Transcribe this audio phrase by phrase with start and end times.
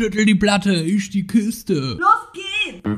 [0.00, 1.74] Schüttel die Platte, ich die Kiste.
[1.74, 2.88] Los geht's!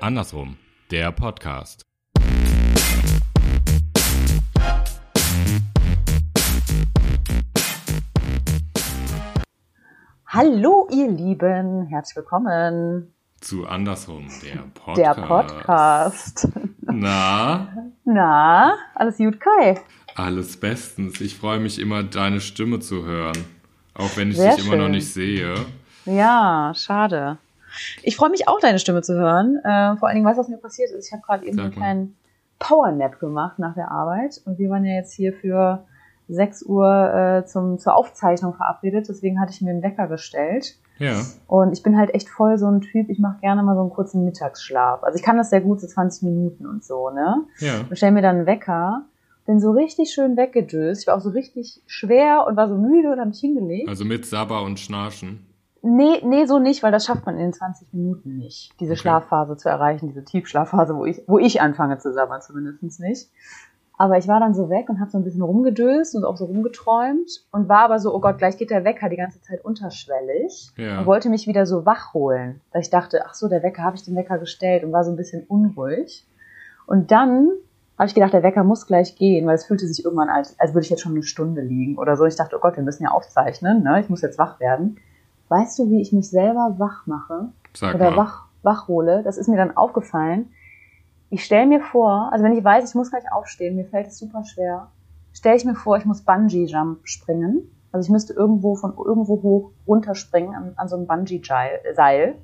[0.00, 0.56] Andersrum,
[0.92, 1.82] der Podcast.
[10.28, 13.12] Hallo, ihr Lieben, herzlich willkommen.
[13.40, 14.96] Zu Andersrum, der Podcast.
[14.96, 16.48] Der Podcast.
[16.82, 19.80] Na, Na, alles gut, Kai?
[20.14, 21.20] alles bestens.
[21.22, 23.36] Ich freue mich immer, deine Stimme zu hören.
[23.94, 24.92] Auch wenn ich Sehr dich immer noch schön.
[24.92, 25.54] nicht sehe.
[26.04, 27.38] Ja, schade.
[28.02, 29.56] Ich freue mich auch, deine Stimme zu hören.
[29.64, 31.06] Äh, vor allen Dingen, was was mir passiert ist.
[31.06, 32.16] Ich habe gerade eben einen kleinen
[32.58, 34.40] Powernap gemacht nach der Arbeit.
[34.44, 35.84] Und wir waren ja jetzt hier für
[36.28, 39.08] 6 Uhr äh, zum, zur Aufzeichnung verabredet.
[39.08, 40.76] Deswegen hatte ich mir einen Wecker gestellt.
[41.02, 43.80] Ja, Und ich bin halt echt voll so ein Typ, ich mache gerne mal so
[43.80, 45.02] einen kurzen Mittagsschlaf.
[45.02, 47.44] Also ich kann das sehr gut, so 20 Minuten und so, ne?
[47.58, 47.80] ja.
[47.88, 49.04] Und stell mir dann einen Wecker,
[49.44, 51.02] bin so richtig schön weggedöst.
[51.02, 53.88] Ich war auch so richtig schwer und war so müde und habe mich hingelegt.
[53.88, 55.46] Also mit Sabber und Schnarchen.
[55.84, 59.00] Nee, nee, so nicht, weil das schafft man in den 20 Minuten nicht, diese Okay.
[59.00, 63.28] Schlafphase zu erreichen, diese Tiefschlafphase, wo ich, wo ich anfange zu sabbern, zumindest nicht.
[63.98, 66.46] Aber ich war dann so weg und habe so ein bisschen rumgedöst und auch so
[66.46, 70.72] rumgeträumt und war aber so, oh Gott, gleich geht der Wecker die ganze Zeit unterschwellig
[70.76, 71.00] Ja.
[71.00, 72.60] und wollte mich wieder so wach holen.
[72.72, 75.10] Weil ich dachte, ach so, der Wecker, habe ich den Wecker gestellt und war so
[75.10, 76.26] ein bisschen unruhig.
[76.86, 77.50] Und dann
[77.98, 80.72] habe ich gedacht, der Wecker muss gleich gehen, weil es fühlte sich irgendwann als, als
[80.74, 82.24] würde ich jetzt schon eine Stunde liegen oder so.
[82.24, 84.00] Ich dachte, oh Gott, wir müssen ja aufzeichnen, ne?
[84.00, 84.96] ich muss jetzt wach werden.
[85.48, 88.16] Weißt du, wie ich mich selber wach mache Sag oder mal.
[88.16, 89.22] wach, wach hole?
[89.22, 90.48] Das ist mir dann aufgefallen.
[91.32, 94.18] Ich stelle mir vor, also wenn ich weiß, ich muss gleich aufstehen, mir fällt es
[94.18, 94.88] super schwer,
[95.32, 97.70] stelle ich mir vor, ich muss Bungee-Jump springen.
[97.90, 102.34] Also ich müsste irgendwo von irgendwo hoch runterspringen an, an so einem Bungee-Seil,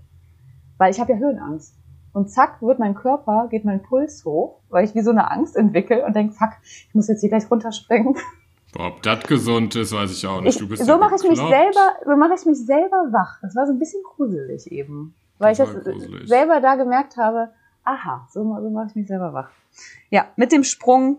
[0.78, 1.74] weil ich habe ja Höhenangst.
[2.14, 5.54] Und zack, wird mein Körper, geht mein Puls hoch, weil ich wie so eine Angst
[5.54, 8.16] entwickle und denke, fuck, ich muss jetzt hier gleich runterspringen.
[8.78, 10.54] Ob das gesund ist, weiß ich auch nicht.
[10.54, 13.38] Ich, du bist so mache ich mich selber, so mache ich mich selber wach.
[13.42, 16.26] Das war so ein bisschen gruselig eben, weil Das ich das gruselig.
[16.26, 17.50] selber da gemerkt habe.
[17.90, 19.48] Aha, so, so mache ich mich selber wach.
[20.10, 21.18] Ja, mit dem Sprung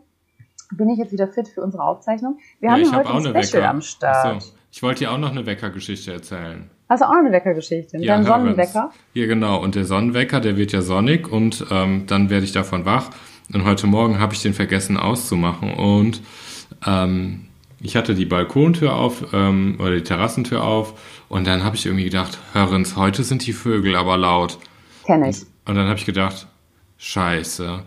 [0.72, 2.38] bin ich jetzt wieder fit für unsere Aufzeichnung.
[2.60, 3.70] Wir Ja, haben ja heute auch ein Special Wecker.
[3.70, 4.42] am Start.
[4.44, 4.52] So.
[4.72, 6.70] Ich wollte dir auch noch eine Weckergeschichte erzählen.
[6.88, 7.98] Hast du auch noch eine Weckergeschichte?
[7.98, 8.26] Ja, Dein.
[8.26, 8.92] Sonnenwecker?
[9.14, 9.60] Hier genau.
[9.64, 13.10] Und der Sonnenwecker, der wird ja sonnig und ähm, dann werde ich davon wach.
[13.52, 16.22] Und heute Morgen habe ich den vergessen auszumachen und
[16.86, 17.48] ähm,
[17.82, 20.94] ich hatte die Balkontür auf ähm, oder die Terrassentür auf
[21.30, 24.60] und dann habe ich irgendwie gedacht, Hörens, heute sind die Vögel aber laut.
[25.04, 25.42] Kenn ich.
[25.66, 26.48] Und dann habe ich gedacht,
[27.00, 27.84] scheiße,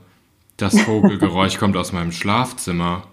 [0.56, 3.04] das Vogelgeräusch kommt aus meinem Schlafzimmer.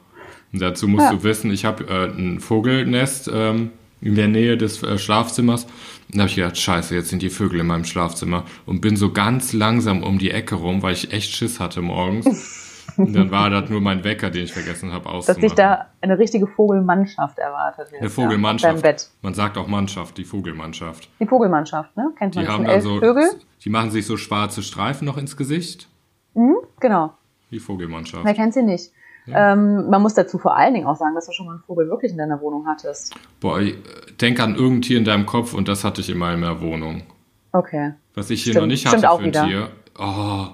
[0.52, 1.12] Und dazu musst Ja.
[1.14, 3.70] du wissen, ich habe äh, ein Vogelnest ähm,
[4.02, 5.66] in der Nähe des äh, Schlafzimmers.
[5.66, 5.72] Und
[6.16, 8.46] da habe ich gedacht, scheiße, jetzt sind die Vögel in meinem Schlafzimmer.
[8.66, 12.66] Und bin so ganz langsam um die Ecke rum, weil ich echt Schiss hatte morgens.
[12.98, 15.42] Und dann war das nur mein Wecker, den ich vergessen habe Dass auszumachen.
[15.44, 17.90] dich da eine richtige Vogelmannschaft erwartet.
[17.94, 18.78] eine jetzt, Vogelmannschaft.
[18.78, 19.10] Ja, Bett.
[19.22, 21.08] Man sagt auch Mannschaft, die Vogelmannschaft.
[21.20, 22.10] Die Vogelmannschaft, ne?
[22.18, 23.30] Kennt man Die haben sind dann elf so, Vögel?
[23.64, 25.88] die machen sich so schwarze Streifen noch ins Gesicht.
[26.34, 27.14] Mhm, genau.
[27.52, 28.24] Die Vogelmannschaft.
[28.24, 28.92] Wer kennt sie nicht?
[29.32, 31.88] Ähm, man muss dazu vor allen Dingen auch sagen, dass du schon mal einen Vogel
[31.88, 33.14] wirklich in deiner Wohnung hattest.
[33.40, 36.18] Boah, ich, äh, denk an irgendein Tier in deinem Kopf und das hatte ich in
[36.18, 37.04] meiner Wohnung.
[37.52, 37.94] Okay.
[38.16, 39.46] Was ich hier Stimmt, noch nicht stimmt hatte auch für ein wieder.
[39.46, 39.70] Tier.
[40.00, 40.48] Oh.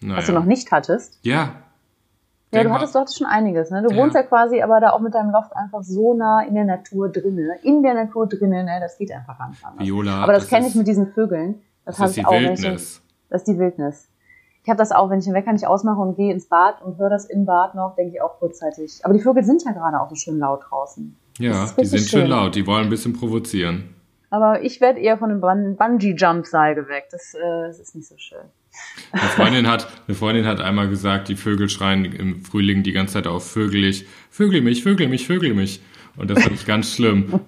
[0.00, 0.18] Naja.
[0.18, 1.18] Was du noch nicht hattest.
[1.22, 1.56] Ja.
[2.54, 3.70] Ja, du hattest, du hattest schon einiges.
[3.70, 3.82] Ne?
[3.82, 3.96] Du Ja.
[3.96, 7.08] wohnst ja quasi aber da auch mit deinem Loft einfach so nah in der Natur
[7.08, 7.56] drinne.
[7.62, 8.78] In der Natur drinne, ne?
[8.80, 9.84] das geht einfach nicht anders.
[9.86, 11.62] Viola, aber das, das kenne ich mit diesen Vögeln.
[11.84, 12.30] Das, Das habe ist ich die
[12.64, 13.02] Wildnis.
[13.32, 14.08] Das ist die Wildnis.
[14.62, 16.98] Ich habe das auch, wenn ich den Wecker nicht ausmache und gehe ins Bad und
[16.98, 19.00] höre das im Bad noch, denke ich auch kurzzeitig.
[19.02, 21.16] Aber die Vögel sind ja gerade auch so schön laut draußen.
[21.38, 23.94] Ja, die sind schön laut, die wollen ein bisschen provozieren.
[24.30, 27.12] Aber ich werde eher von dem Bun- Bungee-Jump-Seil geweckt.
[27.12, 28.38] Das, äh, das ist nicht so schön.
[29.12, 33.14] Eine Freundin hat, eine Freundin hat einmal gesagt, die Vögel schreien im Frühling die ganze
[33.14, 34.06] Zeit auf Vögelig.
[34.30, 35.82] Vögel mich, Vögel mich, Vögel mich.
[36.16, 37.40] Und das fand ich ganz schlimm.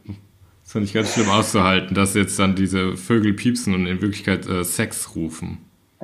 [0.63, 4.47] Das fand ich ganz schlimm auszuhalten, dass jetzt dann diese Vögel piepsen und in Wirklichkeit
[4.49, 5.59] äh, Sex rufen.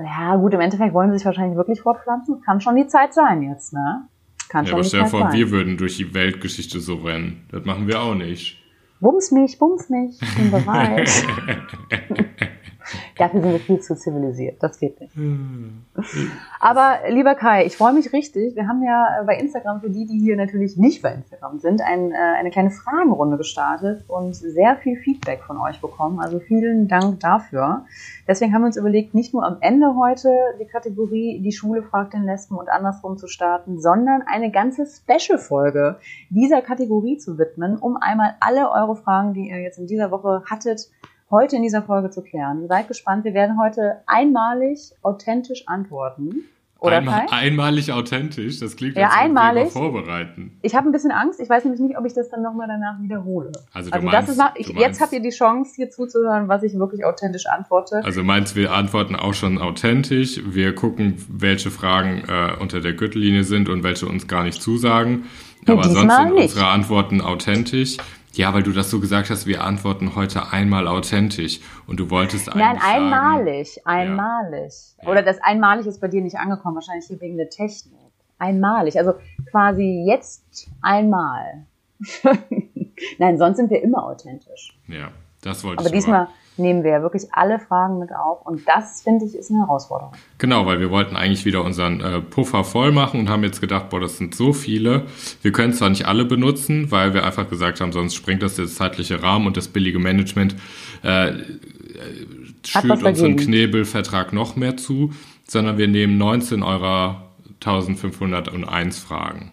[0.04, 2.40] Ja, gut, im Endeffekt wollen sie sich wahrscheinlich wirklich fortpflanzen.
[2.42, 4.08] Kann schon die Zeit sein jetzt, ne?
[4.48, 5.32] Kann Ja, schon aber stell dir vor, sein.
[5.32, 7.46] wir würden durch die Weltgeschichte so rennen.
[7.50, 8.56] Das machen wir auch nicht.
[9.00, 11.08] Bums mich, bums mich, ich bin bereit.
[13.18, 14.62] Dafür sind wir viel zu zivilisiert.
[14.62, 15.12] Das geht nicht.
[16.60, 18.56] Aber lieber Kai, ich freue mich richtig.
[18.56, 21.82] Wir haben ja äh, bei Instagram, für die, die hier natürlich nicht bei Instagram sind,
[21.82, 26.20] ein, äh, eine kleine Fragenrunde gestartet und sehr viel Feedback von euch bekommen.
[26.20, 27.84] Also vielen Dank dafür.
[28.26, 32.14] Deswegen haben wir uns überlegt, nicht nur am Ende heute die Kategorie Die Schule fragt
[32.14, 35.96] den Lesben und andersrum zu starten, sondern eine ganze Special-Folge
[36.28, 40.42] dieser Kategorie zu widmen, um einmal alle eure Fragen, die ihr jetzt in dieser Woche
[40.48, 40.90] hattet,
[41.30, 42.66] heute in dieser Folge zu klären.
[42.68, 46.44] Seid gespannt, wir werden heute einmalig authentisch antworten.
[46.82, 49.70] Oder Einmal, einmalig authentisch, das klingt Ja, einmalig.
[49.70, 50.58] vorbereiten.
[50.62, 51.38] Ich habe ein bisschen Angst.
[51.38, 53.52] Ich weiß nämlich nicht, ob ich das dann nochmal danach wiederhole.
[53.74, 55.72] Also du Also meinst, das ist mal, ich, du jetzt meinst- habt ihr die Chance,
[55.76, 58.00] hier zuzuhören, was ich wirklich authentisch antworte.
[58.02, 60.40] Also meinst wir antworten auch schon authentisch.
[60.46, 65.24] Wir gucken, welche Fragen äh, unter der Gürtellinie sind und welche uns gar nicht zusagen.
[65.66, 66.42] Ja, Aber sonst sind nicht.
[66.44, 67.98] unsere Antworten authentisch.
[68.34, 71.60] Ja, weil du das so gesagt hast, wir antworten heute einmal authentisch.
[71.86, 74.72] Und du wolltest eigentlich Nein, sagen, einmalig, einmalig.
[75.02, 75.08] Ja.
[75.08, 77.98] Oder das einmalig ist bei dir nicht angekommen, wahrscheinlich hier wegen der Technik.
[78.38, 79.14] Einmalig, also
[79.50, 81.66] quasi jetzt einmal.
[83.18, 84.78] Nein, sonst sind wir immer authentisch.
[84.86, 85.10] Ja,
[85.42, 86.28] das wollte Aber ich diesmal
[86.60, 90.12] nehmen wir ja wirklich alle Fragen mit auf und das finde ich ist eine Herausforderung.
[90.38, 93.90] Genau, weil wir wollten eigentlich wieder unseren äh, Puffer voll machen und haben jetzt gedacht,
[93.90, 95.06] boah, das sind so viele.
[95.42, 98.66] Wir können zwar nicht alle benutzen, weil wir einfach gesagt haben, sonst sprengt das der
[98.66, 100.56] zeitliche Rahmen und das billige Management
[101.02, 101.34] äh, äh,
[102.64, 103.52] schürt was uns so einen dagegen.
[103.52, 105.10] Knebelvertrag noch mehr zu,
[105.46, 107.22] sondern wir nehmen 19 eurer
[107.64, 109.52] 1501 Fragen.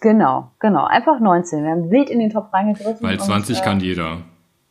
[0.00, 0.84] Genau, genau.
[0.84, 1.64] Einfach 19.
[1.64, 3.02] Wir haben wild in den Topf reingegriffen.
[3.02, 4.18] Weil und, 20 äh, kann jeder.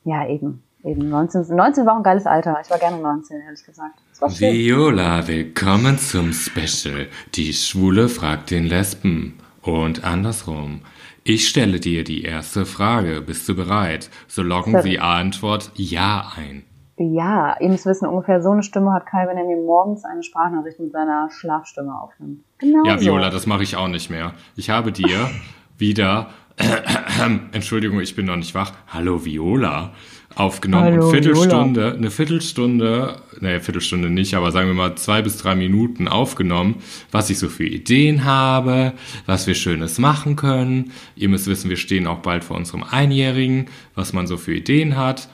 [0.03, 0.63] Ja, eben.
[0.85, 2.59] Eben 19, 19 war auch ein geiles Alter.
[2.63, 3.95] Ich war gerne 19, ehrlich gesagt.
[4.39, 7.07] Viola, willkommen zum Special.
[7.33, 9.39] Die Schwule fragt den Lesben.
[9.63, 10.81] Und andersrum.
[11.23, 13.21] Ich stelle dir die erste Frage.
[13.21, 14.11] Bist du bereit?
[14.27, 14.91] So loggen Sorry.
[14.91, 16.65] Sie Antwort Ja ein.
[16.97, 20.21] Ja, ihr müsst wissen, ungefähr so eine Stimme hat Kai, wenn er mir morgens eine
[20.21, 22.43] Sprachnachricht mit seiner Schlafstimme aufnimmt.
[22.59, 23.05] Genau Ja, so.
[23.05, 24.33] Viola, das mache ich auch nicht mehr.
[24.55, 25.31] Ich habe dir
[25.79, 26.29] wieder,
[27.53, 28.71] Entschuldigung, ich bin noch nicht wach.
[28.87, 29.93] Hallo Viola,
[30.35, 30.83] aufgenommen.
[30.83, 35.55] Hallo, und Viertelstunde, eine Viertelstunde, naja, Viertelstunde nicht, aber sagen wir mal zwei bis drei
[35.55, 36.75] Minuten aufgenommen,
[37.11, 38.93] was ich so für Ideen habe,
[39.25, 40.91] was wir Schönes machen können.
[41.15, 44.97] Ihr müsst wissen, wir stehen auch bald vor unserem Einjährigen, was man so für Ideen
[44.97, 45.29] hat.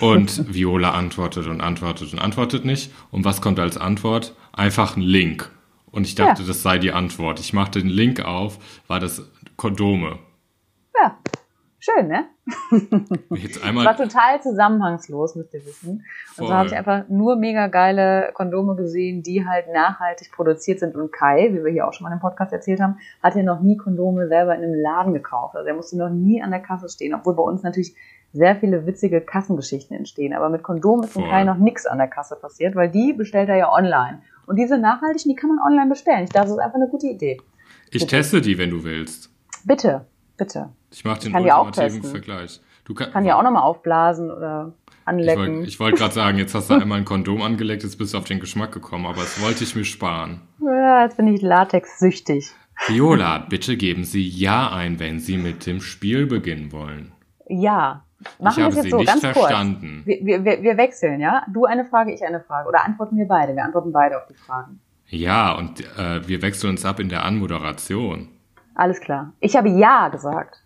[0.00, 2.92] Und Viola antwortet und antwortet und antwortet nicht.
[3.10, 4.34] Und was kommt als Antwort?
[4.52, 5.50] Einfach ein Link.
[5.90, 6.48] Und ich dachte, Ja.
[6.48, 7.38] das sei die Antwort.
[7.40, 8.58] Ich machte den Link auf,
[8.88, 9.22] war das
[9.56, 10.18] Kondome.
[11.00, 11.16] Ja,
[11.84, 12.26] schön, ne?
[13.30, 16.04] Jetzt War einmal, total zusammenhangslos, müsst ihr wissen.
[16.38, 20.96] Und so habe ich einfach nur mega geile Kondome gesehen, die halt nachhaltig produziert sind.
[20.96, 23.60] Und Kai, wie wir hier auch schon mal im Podcast erzählt haben, hat ja noch
[23.60, 25.56] nie Kondome selber in einem Laden gekauft.
[25.56, 27.94] Also er musste noch nie an der Kasse stehen, obwohl bei uns natürlich
[28.32, 30.32] sehr viele witzige Kassengeschichten entstehen.
[30.32, 31.28] Aber mit Kondom ist Voll.
[31.28, 34.22] Kai noch nichts an der Kasse passiert, weil die bestellt er ja online.
[34.46, 36.24] Und diese nachhaltigen, die kann man online bestellen.
[36.24, 37.40] Ich dachte, das ist einfach eine gute Idee.
[37.90, 39.30] ich teste die, wenn du willst.
[39.64, 40.04] Bitte,
[40.36, 40.70] bitte.
[40.90, 42.02] Ich mache den auch ultimativen.
[42.10, 42.60] Vergleich.
[42.84, 45.56] Du kann, Kann ja auch nochmal aufblasen oder ich anlecken.
[45.56, 48.18] wollte ich wollt gerade sagen, jetzt hast du einmal ein Kondom angelegt, jetzt bist du
[48.18, 50.42] auf den Geschmack gekommen, aber das wollte ich mir sparen.
[50.60, 52.50] Ja, jetzt bin ich latexsüchtig.
[52.88, 57.12] Viola, bitte geben Sie Ja ein, wenn Sie mit dem Spiel beginnen wollen.
[57.48, 58.04] Ja.
[58.40, 60.02] Machen ich wir habe es jetzt Sie so, nicht ganz verstanden.
[60.04, 60.06] kurz.
[60.06, 61.42] Wir, wir, wir- wir wechseln, ja?
[61.52, 62.68] Du eine Frage, ich eine Frage.
[62.68, 63.54] Oder antworten wir beide?
[63.54, 64.80] Wir antworten beide auf die Fragen.
[65.08, 68.28] Ja, und äh, wir wechseln uns ab in der Anmoderation.
[68.74, 69.32] Alles klar.
[69.40, 70.62] Ich habe Ja gesagt.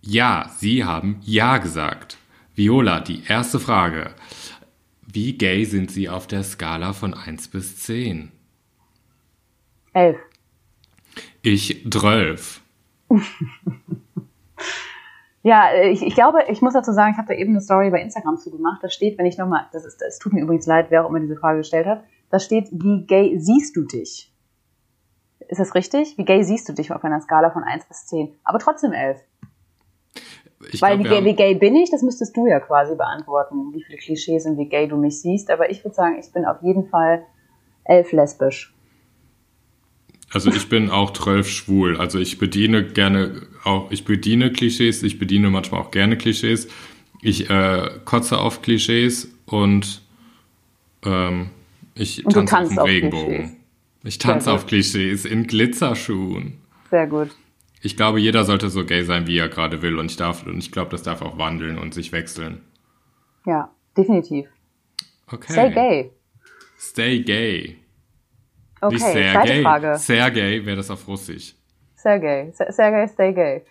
[0.00, 2.18] Ja, Sie haben Ja gesagt.
[2.54, 4.14] Viola, die erste Frage.
[5.06, 8.32] Wie gay sind Sie auf der Skala von 1 bis 10?
[9.92, 10.18] Elf.
[11.42, 12.60] Ich 12.
[15.44, 18.00] Ja, ich, ich glaube, ich muss dazu sagen, ich habe da eben eine Story bei
[18.00, 18.82] Instagram zugemacht.
[18.82, 21.18] Da steht, wenn ich nochmal, das ist, es tut mir übrigens leid, wer auch immer
[21.18, 24.31] diese Frage gestellt hat, da steht, wie gay siehst du dich?
[25.52, 26.16] Ist das richtig?
[26.16, 28.32] Wie gay siehst du dich auf einer Skala von 1 bis 10?
[28.42, 29.20] Aber trotzdem 11.
[30.72, 33.70] Ich Weil glaub, wie, gay, wie gay bin ich, das müsstest du ja quasi beantworten,
[33.74, 35.50] wie viele Klischees und wie gay du mich siehst.
[35.50, 37.26] Aber ich würde sagen, ich bin auf jeden Fall
[37.84, 38.74] elf lesbisch.
[40.32, 41.98] also ich bin auch 12 schwul.
[41.98, 46.68] Also ich bediene gerne auch, ich bediene Klischees, ich bediene manchmal auch gerne Klischees.
[47.20, 50.00] Ich äh, kotze auf Klischees und
[51.04, 51.50] ähm,
[51.94, 53.36] ich Und tanze auf dem Regenbogen.
[53.36, 53.61] Klischees.
[54.04, 54.66] Ich tanze auf.
[54.66, 56.60] Klischees in Glitzerschuhen.
[56.90, 57.30] Sehr gut.
[57.80, 59.98] Ich glaube, jeder sollte so gay sein, wie er gerade will.
[59.98, 62.62] Und ich darf, und ich glaube, das darf auch wandeln und sich wechseln.
[63.44, 64.48] Ja, definitiv.
[65.26, 65.52] Okay.
[65.52, 66.12] Stay gay.
[66.78, 67.78] Stay gay.
[68.80, 69.62] Okay, Nicht sehr gay.
[69.62, 69.96] Frage.
[69.96, 71.54] Sehr gay wäre das auf Russisch.
[71.94, 72.50] Sehr gay.
[72.52, 73.62] Sehr, sehr gay, stay gay.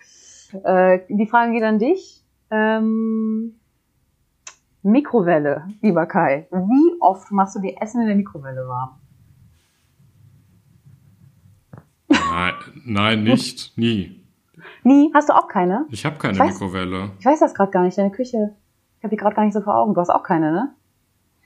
[0.64, 2.22] Äh, die Frage geht an dich.
[2.50, 3.54] Ähm,
[4.82, 6.48] Mikrowelle, lieber Kai.
[6.50, 8.98] Wie oft machst du dir Essen in der Mikrowelle warm?
[12.32, 14.24] Nein, nein, nicht, nie.
[14.84, 15.10] Nie?
[15.14, 15.86] Hast du auch keine?
[15.90, 17.10] Ich habe keine Ich weiß- Mikrowelle.
[17.18, 17.98] Ich weiß das gerade gar nicht.
[17.98, 18.54] Deine Küche.
[18.98, 19.94] Ich habe die gerade gar nicht so vor Augen.
[19.94, 20.74] Du hast auch keine, ne?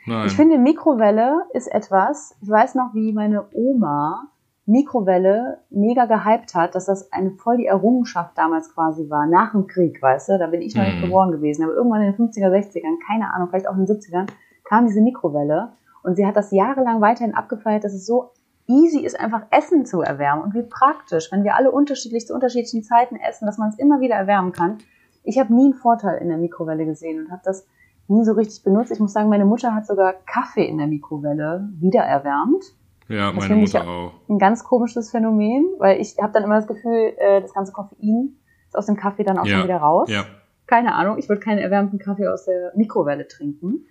[0.07, 0.26] Nein.
[0.26, 4.28] Ich finde, Mikrowelle ist etwas, ich weiß noch, wie meine Oma
[4.66, 9.66] Mikrowelle mega gehypt hat, dass das eine voll die Errungenschaft damals quasi war, nach dem
[9.66, 10.38] Krieg, weißt du?
[10.38, 11.02] Da bin ich noch nicht Mhm.
[11.02, 11.64] geboren gewesen.
[11.64, 14.26] Aber irgendwann in den 50er, 60ern, keine Ahnung, vielleicht auch in den 70ern,
[14.64, 18.31] kam diese Mikrowelle und sie hat das jahrelang weiterhin abgefeiert, dass es so
[18.68, 22.82] easy ist, einfach Essen zu erwärmen und wie praktisch, wenn wir alle unterschiedlich zu unterschiedlichen
[22.82, 24.78] Zeiten essen, dass man es immer wieder erwärmen kann.
[25.23, 27.66] Ich habe nie einen Vorteil in der Mikrowelle gesehen und habe das
[28.08, 28.92] nie so richtig benutzt.
[28.92, 32.64] Ich muss sagen, meine Mutter hat sogar Kaffee in der Mikrowelle wiedererwärmt.
[33.08, 34.12] Ja, das meine Mutter auch.
[34.28, 38.37] Ein ganz komisches Phänomen, weil ich habe dann immer das Gefühl, äh, das ganze Koffein
[38.66, 39.56] ist aus dem Kaffee dann auch ja.
[39.56, 40.11] schon wieder raus.
[40.11, 40.25] Ja.
[40.66, 43.87] Keine Ahnung, ich würde keinen erwärmten Kaffee aus der Mikrowelle trinken.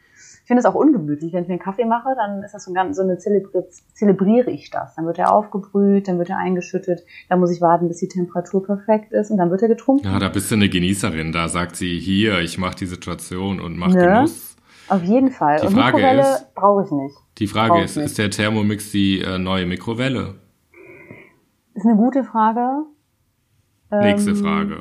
[0.46, 1.34] Ich finde es auch ungemütlich.
[1.34, 3.64] Wenn ich mir einen Kaffee mache, dann ist das so, ein, so eine Zelebri
[3.96, 4.94] zelebriere ich das.
[4.94, 8.64] Dann wird er aufgebrüht, dann wird er eingeschüttet, dann muss ich warten, bis die Temperatur
[8.64, 10.06] perfekt ist und dann wird er getrunken.
[10.06, 11.32] Ja, da bist du eine Genießerin.
[11.32, 14.06] Da sagt sie, hier, ich mache die Situation und mache ne?
[14.06, 14.56] Genuss.
[14.88, 15.62] Auf jeden Fall.
[15.62, 17.16] Die und Frage Mikrowelle brauche ich nicht.
[17.40, 20.36] Die Frage ist, ist der Thermomix die äh, neue Mikrowelle?
[21.74, 22.84] Ist eine gute Frage.
[23.90, 24.78] Nächste ähm, Frage.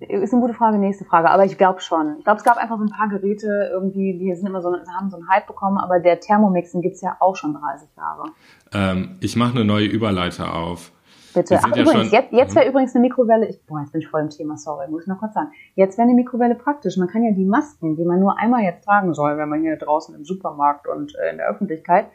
[0.00, 1.28] Ist eine gute Frage, nächste Frage.
[1.30, 2.16] Aber ich glaube schon.
[2.18, 5.10] Ich glaube, es gab einfach so ein paar Geräte irgendwie, die sind immer so, haben
[5.10, 8.30] so einen Hype bekommen, aber der Thermomixen gibt's ja auch schon 30 Jahre.
[8.72, 10.92] Ähm, ich mache eine neue Überleiter auf.
[11.34, 11.58] Bitte.
[11.62, 12.70] Ach, ja übrigens, jetzt, jetzt wäre mhm.
[12.70, 15.18] übrigens eine Mikrowelle, ich, boah, jetzt bin ich voll im Thema, sorry, muss ich noch
[15.18, 15.50] kurz sagen.
[15.74, 16.96] Jetzt wäre eine Mikrowelle praktisch.
[16.96, 19.76] Man kann ja die Masken, die man nur einmal jetzt tragen soll, wenn man hier
[19.76, 22.06] draußen im Supermarkt und äh, in der Öffentlichkeit,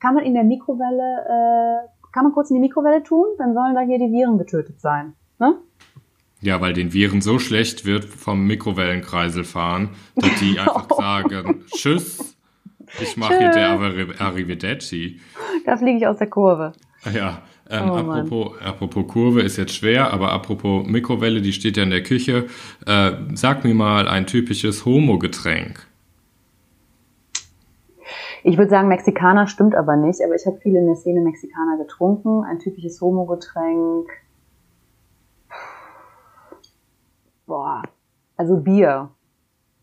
[0.00, 3.74] kann man in der Mikrowelle, äh, kann man kurz in die Mikrowelle tun, dann sollen
[3.74, 5.14] da hier die Viren getötet sein.
[5.38, 5.56] Ne?
[6.42, 12.36] Ja, weil den Viren so schlecht wird vom Mikrowellenkreisel fahren, dass die einfach sagen, tschüss,
[13.00, 13.70] ich mache hier der
[14.18, 15.20] Arrivederci.
[15.64, 16.72] Da fliege ich aus der Kurve.
[17.14, 21.84] Ja, ähm, oh, apropos, apropos Kurve ist jetzt schwer, aber apropos Mikrowelle, die steht ja
[21.84, 22.46] in der Küche.
[22.86, 25.86] Äh, sag mir mal ein typisches Homo-Getränk.
[28.44, 31.78] Ich würde sagen, Mexikaner stimmt aber nicht, aber ich habe viel in der Szene Mexikaner
[31.78, 32.42] getrunken.
[32.42, 34.08] Ein typisches Homo-Getränk.
[37.52, 37.82] Boah,
[38.38, 39.10] also Bier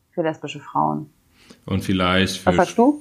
[0.09, 1.13] für lesbische Frauen.
[1.67, 2.55] Und vielleicht für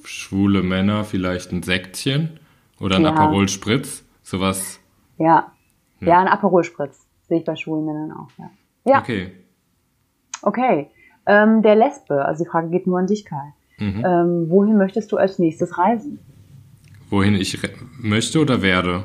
[0.04, 2.38] schwule Männer vielleicht ein Sektchen
[2.78, 3.14] oder ein ja.
[3.14, 4.78] Aperol Spritz, sowas.
[5.16, 5.52] Ja.
[6.00, 8.28] ja, ja, ein Aperol Spritz sehe ich bei schwulen Männern auch.
[8.36, 8.50] Ja.
[8.84, 8.98] ja.
[8.98, 9.32] Okay.
[10.42, 10.90] Okay.
[11.24, 13.54] Ähm, der Lesbe, also die Frage geht nur an dich, Kai.
[13.78, 14.04] Mhm.
[14.04, 16.18] Ähm, wohin möchtest du als nächstes reisen?
[17.08, 17.58] Wohin ich
[18.02, 19.04] möchte oder werde?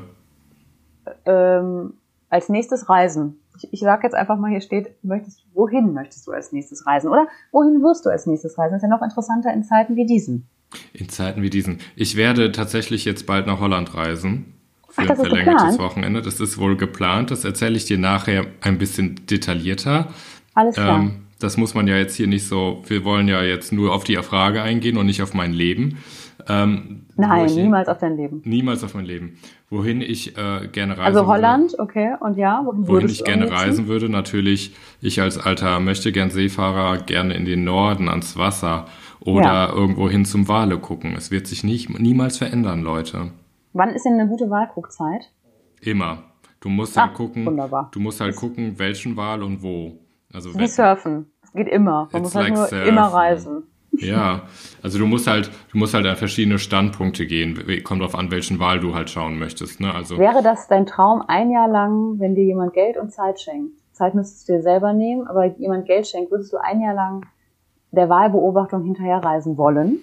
[1.24, 1.94] Ähm,
[2.28, 6.32] als nächstes reisen ich, ich sage jetzt einfach mal, hier steht, möchtest, wohin möchtest du
[6.32, 7.08] als nächstes reisen?
[7.08, 8.72] Oder wohin wirst du als nächstes reisen?
[8.72, 10.46] Das ist ja noch interessanter in Zeiten wie diesen.
[10.92, 11.78] In Zeiten wie diesen.
[11.96, 14.54] Ich werde tatsächlich jetzt bald nach Holland reisen.
[14.88, 16.22] Für Ach, ein verlängertes Wochenende.
[16.22, 17.30] Das ist wohl geplant.
[17.30, 20.08] Das erzähle ich dir nachher ein bisschen detaillierter.
[20.54, 21.00] Alles klar.
[21.00, 24.04] Ähm, das muss man ja jetzt hier nicht so, wir wollen ja jetzt nur auf
[24.04, 25.98] die Frage eingehen und nicht auf mein Leben.
[26.48, 28.42] Ähm, Nein, niemals auf dein Leben.
[28.44, 29.38] Niemals auf mein Leben.
[29.70, 33.50] Wohin ich äh, gerne reisen Also Holland, würde, okay, und ja, wohin, wohin ich gerne
[33.50, 38.86] reisen würde, natürlich, ich als alter möchte gern Seefahrer gerne in den Norden ans Wasser
[39.20, 39.72] oder ja.
[39.72, 41.14] irgendwo hin zum Wale gucken.
[41.16, 43.32] Es wird sich nicht, niemals verändern, Leute.
[43.72, 45.30] Wann ist denn eine gute Wahlguckzeit?
[45.80, 46.18] Immer.
[46.60, 47.90] Du musst halt gucken, wunderbar.
[47.92, 49.98] du musst halt gucken, welchen Wal und wo.
[50.32, 51.26] Also Wie surfen.
[51.42, 52.08] Es geht immer.
[52.10, 52.88] Man muss halt like nur surfen.
[52.88, 53.64] immer reisen.
[53.98, 54.42] Ja,
[54.82, 57.58] also du musst halt, du musst halt an verschiedene Standpunkte gehen.
[57.84, 59.80] Kommt darauf an, welchen Wahl du halt schauen möchtest.
[59.80, 59.94] Ne?
[59.94, 63.72] Also Wäre das dein Traum ein Jahr lang, wenn dir jemand Geld und Zeit schenkt?
[63.92, 67.26] Zeit müsstest du dir selber nehmen, aber jemand Geld schenkt, würdest du ein Jahr lang
[67.92, 70.00] der Wahlbeobachtung hinterherreisen wollen?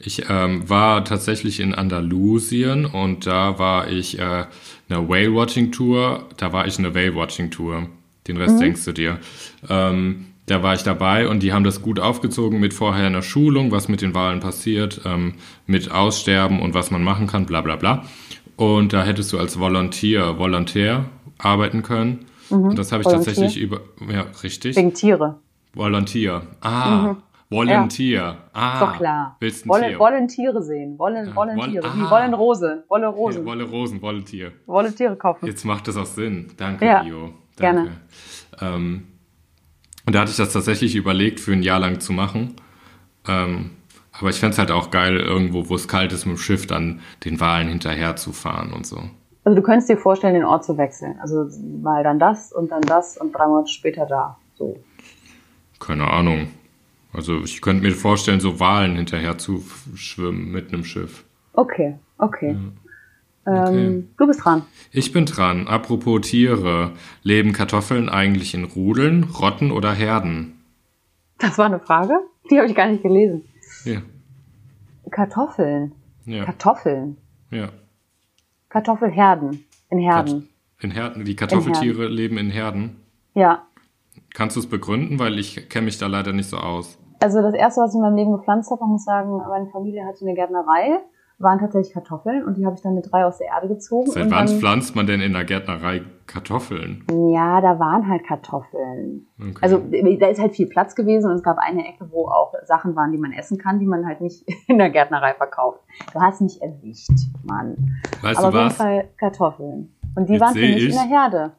[0.00, 4.44] Ich ähm, war tatsächlich in Andalusien und da war ich äh,
[4.88, 6.28] eine Whale-Watching-Tour.
[6.36, 7.88] Da war ich eine Whale-Watching-Tour.
[8.28, 8.60] Den Rest mhm.
[8.60, 9.18] denkst du dir.
[9.68, 13.70] Ähm, da war ich dabei und die haben das gut aufgezogen mit vorher einer Schulung,
[13.70, 15.34] was mit den Wahlen passiert, ähm,
[15.66, 18.04] mit Aussterben und was man machen kann, bla bla bla.
[18.56, 21.04] Und da hättest du als Volontier, Volontär
[21.38, 22.26] arbeiten können.
[22.50, 22.70] Mhm.
[22.70, 23.34] Und das habe ich Volontier.
[23.34, 24.76] tatsächlich über, ja, richtig.
[24.76, 25.38] Wegen Tiere.
[25.74, 26.42] Volontier.
[26.60, 27.16] Ah, mhm.
[27.50, 28.20] Volunteer.
[28.20, 28.36] Ja.
[28.52, 29.36] Ah, doch klar.
[29.40, 30.98] Willst du wollen, wollen Tiere sehen.
[30.98, 31.86] Wollen, wollen Woll, Tiere.
[31.88, 32.10] Ah.
[32.10, 32.84] wollen Rose.
[32.88, 33.42] Wolle Rosen.
[33.42, 34.52] Ja, Wolle Rosen, Wolle Tier.
[34.66, 35.46] Wolle Tiere kaufen.
[35.46, 36.48] Jetzt macht das auch Sinn.
[36.56, 37.32] Danke, ja, Rio.
[37.56, 37.90] Danke.
[38.60, 38.76] Gerne.
[38.76, 39.06] Ähm,
[40.08, 42.54] und da hatte ich das tatsächlich überlegt, für ein Jahr lang zu machen.
[43.28, 43.72] Ähm,
[44.10, 46.66] aber ich fände es halt auch geil, irgendwo, wo es kalt ist, mit dem Schiff
[46.66, 49.02] dann den Wahlen hinterher zu fahren und so.
[49.44, 51.18] Also du könntest dir vorstellen, den Ort zu wechseln.
[51.20, 51.46] Also
[51.82, 54.38] mal dann das und dann das und drei Monate später da.
[54.54, 54.82] So.
[55.78, 56.48] Keine Ahnung.
[57.12, 59.62] Also ich könnte mir vorstellen, so Wahlen hinterher zu
[59.94, 61.24] schwimmen mit einem Schiff.
[61.52, 62.52] Okay, okay.
[62.52, 62.87] Ja.
[63.48, 63.86] Okay.
[63.86, 64.62] Ähm, du bist dran.
[64.92, 65.68] Ich bin dran.
[65.68, 66.92] Apropos Tiere.
[67.22, 70.62] Leben Kartoffeln eigentlich in Rudeln, Rotten oder Herden?
[71.38, 72.14] Das war eine Frage?
[72.50, 73.44] Die habe ich gar nicht gelesen.
[73.84, 74.02] Ja.
[75.10, 75.92] Kartoffeln.
[76.26, 76.44] Ja.
[76.44, 77.16] Kartoffeln.
[77.50, 77.68] Ja.
[78.68, 79.64] Kartoffelherden.
[79.90, 80.48] In Herden.
[80.80, 81.24] In Herden.
[81.24, 82.96] Die Kartoffeltiere in leben in Herden.
[83.34, 83.62] Ja.
[84.34, 85.18] Kannst du es begründen?
[85.18, 86.98] Weil ich kenne mich da leider nicht so aus.
[87.20, 90.04] Also das erste, was ich in meinem Leben gepflanzt habe, man muss sagen, meine Familie
[90.04, 91.00] hatte eine Gärtnerei
[91.38, 94.10] waren tatsächlich Kartoffeln und die habe ich dann mit drei aus der Erde gezogen.
[94.10, 97.04] Seit wann pflanzt man denn in der Gärtnerei Kartoffeln?
[97.32, 99.26] Ja, da waren halt Kartoffeln.
[99.40, 99.58] Okay.
[99.60, 99.78] Also
[100.18, 103.12] da ist halt viel Platz gewesen und es gab eine Ecke, wo auch Sachen waren,
[103.12, 105.80] die man essen kann, die man halt nicht in der Gärtnerei verkauft.
[106.12, 107.10] Du hast mich erwischt,
[107.44, 108.00] Mann.
[108.20, 109.94] Weißt Aber du auf jeden Fall Kartoffeln.
[110.16, 111.52] Und die Jetzt waren für mich ich, in der Herde.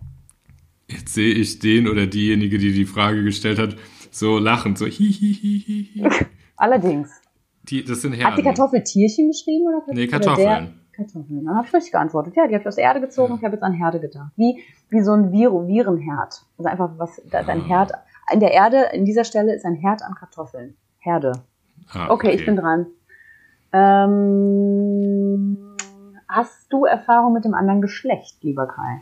[0.88, 3.76] Jetzt sehe ich den oder diejenige, die die Frage gestellt hat,
[4.12, 6.04] so lachend, so hihihihi.
[6.58, 7.19] Allerdings.
[7.70, 8.32] Die, das sind Herden.
[8.32, 9.98] Hat die Kartoffel Tierchen geschrieben oder Kartoffeln?
[9.98, 10.80] Nee, Kartoffeln.
[10.96, 11.46] Kartoffeln.
[11.46, 12.36] Dann habe ich richtig geantwortet.
[12.36, 13.34] Ja, die habe ich aus der Erde gezogen.
[13.34, 13.38] Ja.
[13.38, 14.32] Ich habe jetzt an Herde gedacht.
[14.36, 16.46] Wie, wie so ein Vir Virenherd.
[16.58, 17.68] Also einfach was, da ist ein ah.
[17.68, 17.92] Herd.
[18.34, 20.76] In der Erde, in dieser Stelle ist ein Herd an Kartoffeln.
[21.00, 21.32] Herde.
[21.92, 22.28] Ah, okay.
[22.28, 22.88] okay, ich bin dran.
[23.72, 25.58] Ähm,
[26.28, 29.02] hast du Erfahrung mit dem anderen Geschlecht, lieber Kai?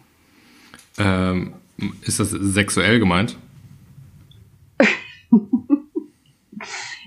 [0.99, 1.53] Ähm,
[2.01, 3.37] ist das sexuell gemeint?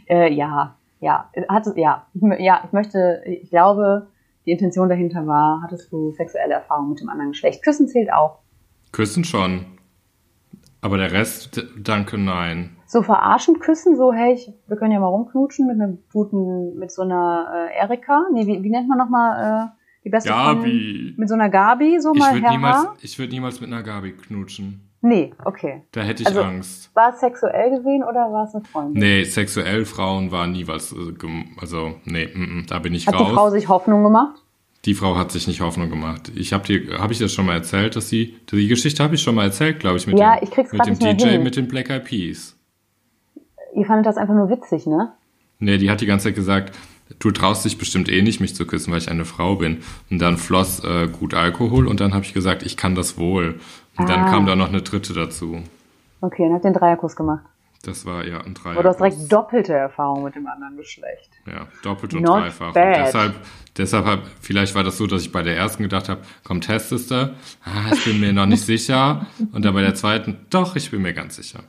[0.09, 2.07] äh, ja, ja, hat, ja,
[2.39, 4.09] ja, ich möchte, ich glaube,
[4.47, 7.63] die Intention dahinter war, hattest du sexuelle Erfahrungen mit dem anderen Geschlecht.
[7.63, 8.39] Küssen zählt auch.
[8.93, 9.67] Küssen schon.
[10.83, 12.77] Aber der Rest, danke, nein.
[12.87, 16.91] So verarschend küssen, so, hey, ich, wir können ja mal rumknutschen mit einer guten, mit
[16.91, 18.27] so einer äh, Erika.
[18.33, 20.61] Nee, wie, wie nennt man nochmal äh, die beste Gabi.
[20.61, 21.15] Freundin?
[21.17, 22.51] Mit so einer Gabi, so ich mal her.
[22.51, 24.90] Niemals, ich würde niemals mit einer Gabi knutschen.
[25.03, 25.83] Nee, okay.
[25.93, 26.91] Da hätte ich also, Angst.
[26.95, 29.01] War es sexuell gesehen oder war es eine Freundin?
[29.01, 31.15] Nee, sexuell Frauen war nie was, äh,
[31.59, 33.21] also nee, m -m, da bin ich Hat raus.
[33.21, 34.43] Hat die Frau sich Hoffnung gemacht?
[34.85, 36.33] Die Frau hat sich nicht Hoffnung gemacht.
[36.35, 39.23] Ich habe dir, habe ich das schon mal erzählt, dass sie, die Geschichte habe ich
[39.23, 41.43] schon mal erzählt, glaube ich, mit ja, dem, ich krieg's mit dem DJ hin.
[41.43, 42.57] mit den Black Eyed Peas.
[43.75, 45.13] Ihr fandet das einfach nur witzig, ne?
[45.59, 46.75] Nee, die hat die ganze Zeit gesagt,
[47.19, 49.79] du traust dich bestimmt eh nicht, mich zu küssen, weil ich eine Frau bin.
[50.11, 53.61] Und dann floss äh, gut Alkohol und dann habe ich gesagt, ich kann das wohl.
[54.01, 54.15] Und ah.
[54.15, 55.63] dann kam da noch eine dritte dazu.
[56.21, 57.45] Okay, und hat den Dreierkuss gemacht.
[57.83, 58.79] Das war ja ein Dreierkuss.
[58.79, 61.31] Oder du hast direkt doppelte Erfahrung mit dem anderen Geschlecht.
[61.47, 62.73] Ja, doppelt und Not dreifach.
[62.73, 62.97] Bad.
[62.97, 63.35] Und deshalb,
[63.77, 67.11] deshalb hab, vielleicht war das so, dass ich bei der ersten gedacht habe, komm, testest
[67.11, 67.35] du.
[67.65, 69.27] Ah, ich bin mir noch nicht sicher.
[69.53, 71.61] Und dann bei der zweiten, doch, ich bin mir ganz sicher.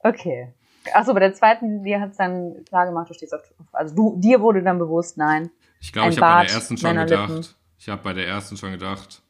[0.00, 0.52] Okay.
[0.92, 3.40] Achso, bei der zweiten, dir hat es dann klar gemacht, du stehst auf,
[3.72, 5.50] also du, dir wurde dann bewusst, nein.
[5.80, 8.72] Ich glaube, ich habe bei der ersten schon gedacht, ich habe bei der ersten schon
[8.72, 9.22] gedacht,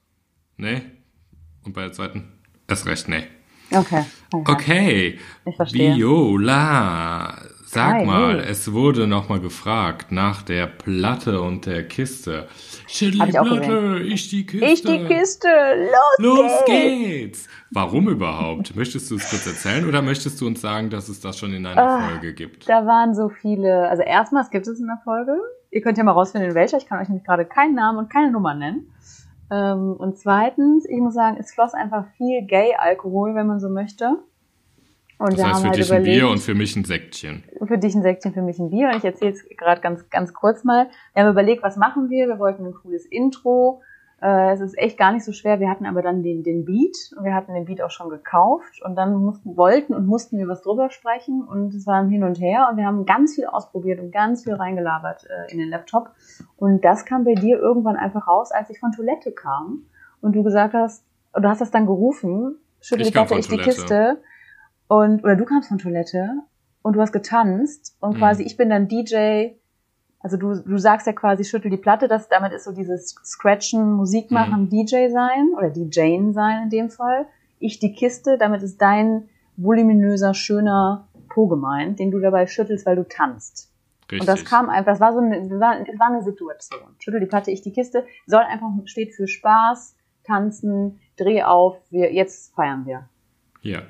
[0.56, 0.82] nee.
[1.64, 2.32] Und bei der zweiten,
[2.68, 3.24] erst recht, nee.
[3.74, 4.04] Okay.
[4.32, 4.52] Okay.
[4.52, 5.18] okay.
[5.46, 5.96] Ich verstehe.
[5.96, 8.50] Viola, sag Hi, mal, hey.
[8.50, 12.48] es wurde nochmal gefragt nach der Platte und der Kiste.
[12.86, 14.66] Schüttel die Platte, ich die Kiste.
[14.66, 15.48] Ich die Kiste,
[16.18, 17.46] los, los geht's.
[17.46, 17.48] geht's.
[17.70, 18.76] Warum überhaupt?
[18.76, 21.64] Möchtest du es kurz erzählen oder möchtest du uns sagen, dass es das schon in
[21.64, 22.68] einer oh, Folge gibt?
[22.68, 25.36] Da waren so viele, also erstmals gibt es in der Folge.
[25.70, 26.76] Ihr könnt ja mal rausfinden, in welcher.
[26.76, 28.92] Ich kann euch nämlich gerade keinen Namen und keine Nummer nennen.
[29.52, 34.16] Ähm, und zweitens, ich muss sagen, es floss einfach viel Gay-Alkohol, wenn man so möchte.
[35.18, 37.44] Und das heißt für halt dich überlegt, ein Bier und für mich ein Säckchen.
[37.64, 38.88] Für dich ein Säckchen, für mich ein Bier.
[38.88, 40.88] Und ich erzähle es gerade ganz, ganz kurz mal.
[41.14, 42.28] Wir haben überlegt, was machen wir?
[42.28, 43.82] Wir wollten ein cooles Intro.
[44.22, 45.58] Äh, es ist echt gar nicht so schwer.
[45.58, 46.96] Wir hatten aber dann den, den Beat.
[47.16, 48.80] Und wir hatten den Beat auch schon gekauft.
[48.82, 51.42] Und dann mussten, wollten und mussten wir was drüber sprechen.
[51.42, 52.68] Und es war ein Hin und Her.
[52.70, 56.10] Und wir haben ganz viel ausprobiert und ganz viel reingelabert äh, in den Laptop.
[56.56, 59.86] Und das kam bei dir irgendwann einfach raus, als ich von Toilette kam.
[60.20, 61.04] Und du gesagt hast,
[61.34, 64.22] du hast das dann gerufen, schüttel die Platte, ich die Kiste.
[64.86, 66.28] Und, oder du kamst von Toilette.
[66.82, 67.96] Und du hast getanzt.
[67.98, 68.18] Und mhm.
[68.18, 69.54] quasi ich bin dann DJ
[70.22, 73.92] also du, du sagst ja quasi, schüttel die Platte, das, damit ist so dieses Scratchen,
[73.92, 74.68] Musik machen, mhm.
[74.70, 77.26] DJ sein oder DJen sein in dem Fall.
[77.58, 82.96] Ich die Kiste, damit ist dein voluminöser, schöner Po gemeint, den du dabei schüttelst, weil
[82.96, 83.70] du tanzt.
[84.10, 84.20] Richtig.
[84.20, 86.80] Und das kam einfach, das war so eine, das war, das war eine Situation.
[86.98, 92.12] Schüttel die Platte, ich die Kiste, soll einfach, steht für Spaß, tanzen, dreh auf, wir,
[92.12, 93.08] jetzt feiern wir.
[93.62, 93.82] Ja.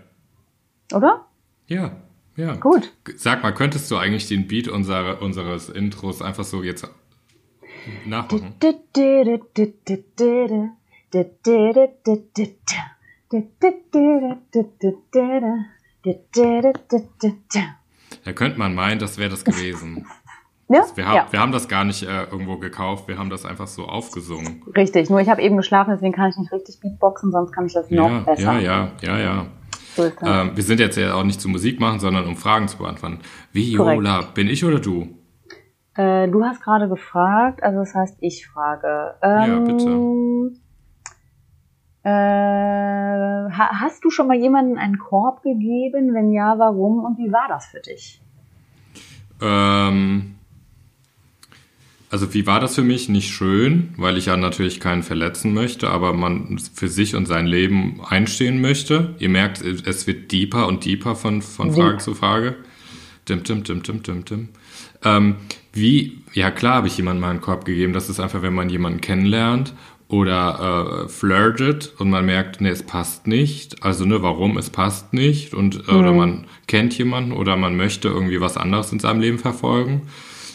[0.95, 1.27] Oder?
[1.67, 1.97] Ja.
[2.37, 2.55] Ja.
[2.55, 2.93] Gut.
[3.17, 6.89] Sag mal, könntest du eigentlich den Beat unserer, unseres Intros einfach so jetzt
[8.07, 8.55] nachmachen?
[18.25, 20.07] Da könnte man meinen, das wäre das gewesen.
[20.69, 20.87] Ja?
[20.95, 21.27] Wir, haben, ja.
[21.31, 24.63] wir haben das gar nicht äh, irgendwo gekauft, wir haben das einfach so aufgesungen.
[24.75, 27.75] Richtig, nur ich habe eben geschlafen, deswegen kann ich nicht richtig Beatboxen, sonst kann ich
[27.75, 28.59] das noch ja, besser.
[28.59, 29.47] Ja, ja, ja, ja.
[29.99, 33.21] Ähm, wir sind jetzt ja auch nicht zu Musik machen, sondern um Fragen zu beantworten.
[33.53, 34.35] Viola, Korrekt.
[34.35, 35.09] bin ich oder du?
[35.95, 39.15] Äh, du hast gerade gefragt, also das heißt, ich frage.
[39.23, 40.63] Ähm, ja, bitte.
[42.05, 46.15] Äh, hast du schon mal jemandem einen Korb gegeben?
[46.15, 48.21] Wenn ja, warum und wie war das für dich?
[49.41, 50.37] Ähm,
[52.13, 53.09] also wie war das für mich?
[53.09, 57.47] Nicht schön, weil ich ja natürlich keinen verletzen möchte, aber man für sich und sein
[57.47, 59.15] Leben einstehen möchte.
[59.19, 62.57] Ihr merkt, es wird deeper und deeper von, von Frage zu Frage.
[63.31, 64.49] Dim, dim, dim, dim, dim, dim.
[65.03, 65.37] Ähm,
[65.73, 67.95] wie, ja klar habe ich jemandem mal einen Korb gegeben.
[67.95, 69.73] Das ist einfach, wenn man jemanden kennenlernt
[70.09, 73.83] oder äh, flirtet und man merkt, nee, es passt nicht.
[73.83, 75.99] Also, ne, warum es passt nicht und äh, mhm.
[75.99, 80.03] oder man kennt jemanden oder man möchte irgendwie was anderes in seinem Leben verfolgen.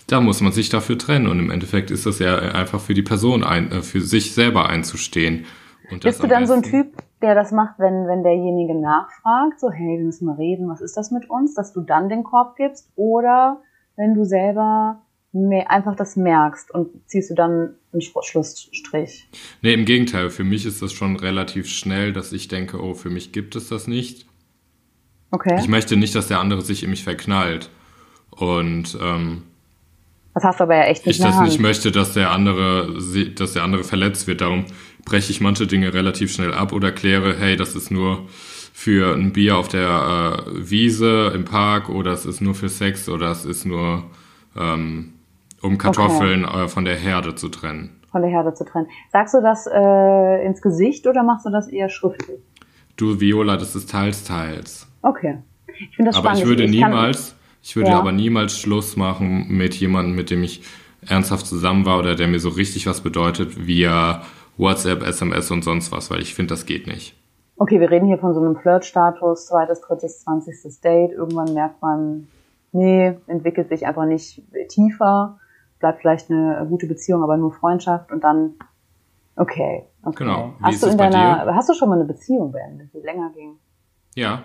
[0.07, 3.03] Da muss man sich dafür trennen und im Endeffekt ist das ja einfach für die
[3.03, 5.45] Person ein, äh, für sich selber einzustehen.
[5.91, 6.87] Und Bist du dann so ein Typ,
[7.21, 10.97] der das macht, wenn, wenn derjenige nachfragt, so, hey, wir müssen mal reden, was ist
[10.97, 12.91] das mit uns, dass du dann den Korb gibst?
[12.95, 13.61] Oder
[13.95, 15.01] wenn du selber
[15.67, 19.29] einfach das merkst und ziehst du dann einen Schlussstrich?
[19.61, 20.29] Nee, im Gegenteil.
[20.29, 23.69] Für mich ist das schon relativ schnell, dass ich denke, oh, für mich gibt es
[23.69, 24.25] das nicht.
[25.31, 25.57] Okay.
[25.59, 27.69] Ich möchte nicht, dass der andere sich in mich verknallt.
[28.31, 29.43] Und ähm,
[30.37, 32.93] das hast du aber ja echt nicht Ich nicht möchte, dass der andere,
[33.35, 34.41] dass der andere verletzt wird.
[34.41, 34.65] Darum
[35.03, 38.27] breche ich manche Dinge relativ schnell ab oder kläre, hey, das ist nur
[38.71, 43.09] für ein Bier auf der äh, Wiese im Park oder es ist nur für Sex
[43.09, 44.03] oder es ist nur
[44.55, 45.13] ähm,
[45.63, 46.65] um Kartoffeln okay.
[46.65, 47.99] äh, von der Herde zu trennen.
[48.11, 48.85] Von der Herde zu trennen.
[49.11, 52.41] Sagst du das äh, ins Gesicht oder machst du das eher schriftlich?
[52.95, 54.87] Du, Viola, das ist teils, teils.
[55.01, 55.39] Okay.
[55.65, 56.43] Ich finde das aber spannend.
[56.43, 57.99] ich würde ich niemals, ich würde ja.
[57.99, 60.63] aber niemals Schluss machen mit jemandem, mit dem ich
[61.07, 64.23] ernsthaft zusammen war oder der mir so richtig was bedeutet, via
[64.57, 67.15] WhatsApp, SMS und sonst was, weil ich finde, das geht nicht.
[67.57, 71.11] Okay, wir reden hier von so einem Flirt-Status, zweites, drittes, zwanzigstes Date.
[71.11, 72.27] Irgendwann merkt man,
[72.71, 75.39] nee, entwickelt sich einfach nicht tiefer
[75.79, 78.55] bleibt vielleicht eine gute Beziehung, aber nur Freundschaft und dann,
[79.35, 79.85] okay.
[80.03, 80.15] okay.
[80.17, 80.53] Genau.
[80.59, 83.57] Wie hast du in deiner, hast du schon mal eine Beziehung beendet, die länger ging?
[84.15, 84.43] Ja.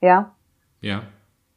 [0.00, 0.34] Ja?
[0.80, 1.02] Ja.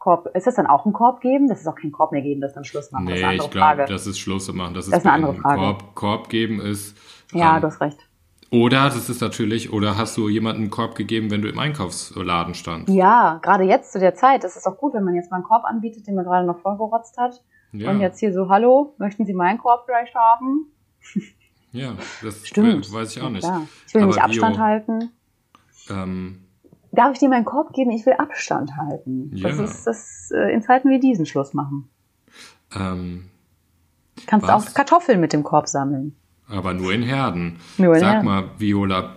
[0.03, 1.47] Korb, ist das dann auch ein Korb geben?
[1.47, 3.05] Das ist auch kein Korb mehr geben, das dann Schluss machen.
[3.05, 4.73] Nee, das ich glaube, das ist Schluss machen.
[4.73, 5.61] Das ist, das ist eine andere Frage.
[5.61, 6.97] Korb, Korb geben ist.
[7.31, 7.99] Ja, ähm, du hast recht.
[8.51, 12.53] Oder, das ist natürlich, oder hast du jemanden einen Korb gegeben, wenn du im Einkaufsladen
[12.53, 12.93] standst?
[12.93, 14.43] Ja, gerade jetzt zu der Zeit.
[14.43, 16.59] Das ist auch gut, wenn man jetzt mal einen Korb anbietet, den man gerade noch
[16.59, 17.41] vollgerotzt hat.
[17.71, 17.89] Ja.
[17.89, 20.65] Und jetzt hier so, hallo, möchten Sie meinen Korb vielleicht haben?
[21.71, 22.91] Ja, das Stimmt.
[22.91, 23.45] weiß ich auch nicht.
[23.45, 25.11] Ja, ich will Aber nicht Abstand halten.
[25.89, 26.43] Ähm,
[26.93, 27.89] Darf ich dir meinen Korb geben?
[27.91, 29.32] Ich will Abstand halten.
[29.34, 29.49] Ja.
[29.49, 31.89] Das ist das äh, in Zeiten wie diesen Schluss machen.
[32.75, 33.29] Ähm,
[34.27, 34.67] Kannst was?
[34.69, 36.15] auch Kartoffeln mit dem Korb sammeln.
[36.47, 37.58] Aber nur in Herden.
[37.79, 38.25] Nur in Sag Herden.
[38.25, 39.15] mal, Viola,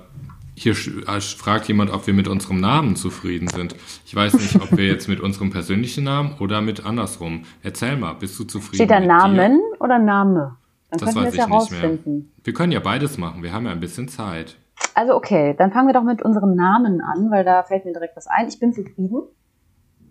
[0.54, 3.76] hier äh, fragt jemand, ob wir mit unserem Namen zufrieden sind.
[4.06, 7.44] Ich weiß nicht, ob wir jetzt mit unserem persönlichen Namen oder mit andersrum.
[7.62, 8.76] Erzähl mal, bist du zufrieden?
[8.76, 9.80] Steht da Namen dir?
[9.80, 10.56] oder Name?
[10.90, 11.98] Dann das weiß ich nicht mehr.
[12.42, 13.42] Wir können ja beides machen.
[13.42, 14.56] Wir haben ja ein bisschen Zeit.
[14.94, 18.16] Also okay, dann fangen wir doch mit unserem Namen an, weil da fällt mir direkt
[18.16, 18.48] was ein.
[18.48, 19.22] Ich bin zufrieden.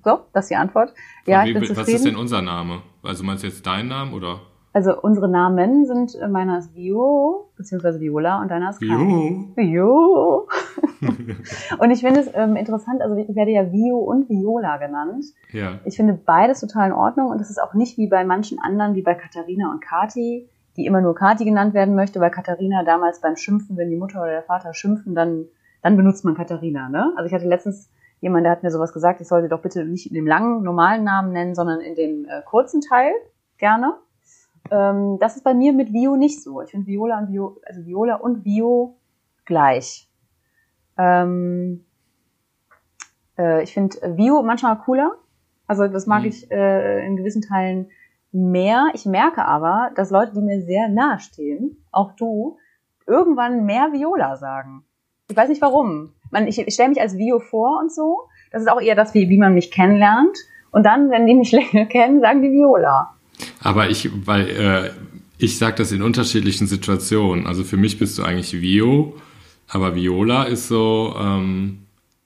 [0.04, 0.94] So, das ist die Antwort.
[1.26, 1.88] Ja, wie, ich bin was zufrieden.
[1.88, 2.82] Was ist denn unser Name?
[3.04, 4.40] Also meinst du jetzt deinen Namen oder?
[4.76, 9.54] Also unsere Namen sind, äh, meiner ist Vio, beziehungsweise Viola und deiner ist Vio.
[9.56, 10.50] Vio.
[11.80, 15.24] und ich finde es ähm, interessant, also ich werde ja Vio und Viola genannt.
[15.54, 15.80] Ja.
[15.86, 18.96] Ich finde beides total in Ordnung und es ist auch nicht wie bei manchen anderen,
[18.96, 23.22] wie bei Katharina und Kati, die immer nur Kati genannt werden möchte, weil Katharina damals
[23.22, 25.46] beim Schimpfen, wenn die Mutter oder der Vater schimpfen, dann,
[25.82, 27.14] dann benutzt man Katharina, ne?
[27.16, 27.90] Also ich hatte letztens
[28.22, 31.04] jemand, der hat mir sowas gesagt, ich sollte doch bitte nicht in dem langen, normalen
[31.04, 33.12] Namen nennen, sondern in dem äh, kurzen Teil,
[33.58, 33.94] gerne.
[34.72, 36.62] Ähm, das ist bei mir mit Vio nicht so.
[36.62, 38.98] Ich finde Viola und Vio, also Viola und Vio
[39.46, 40.10] gleich.
[40.98, 41.86] Ähm,
[43.38, 45.16] äh, ich finde Vio manchmal cooler.
[45.68, 46.28] Also das mag mhm.
[46.28, 47.90] ich äh, in gewissen Teilen
[48.36, 48.88] mehr.
[48.94, 52.58] Ich merke aber, dass Leute, die mir sehr nahe stehen, auch du,
[53.08, 54.84] irgendwann mehr Viola sagen.
[55.30, 56.14] Ich weiß nicht warum.
[56.32, 58.28] Man, ich, ich stelle mich als Vio vor und so.
[58.52, 60.38] Das ist auch eher das, wie, wie man mich kennenlernt.
[60.72, 63.16] Und dann, wenn die mich länger kennen, sagen die Viola.
[63.62, 64.90] Aber ich, weil äh,
[65.38, 67.48] ich sage das in unterschiedlichen Situationen.
[67.48, 69.14] Also für mich bist du eigentlich Vio,
[69.68, 71.16] aber Viola ist so.
[71.20, 71.86] Ähm,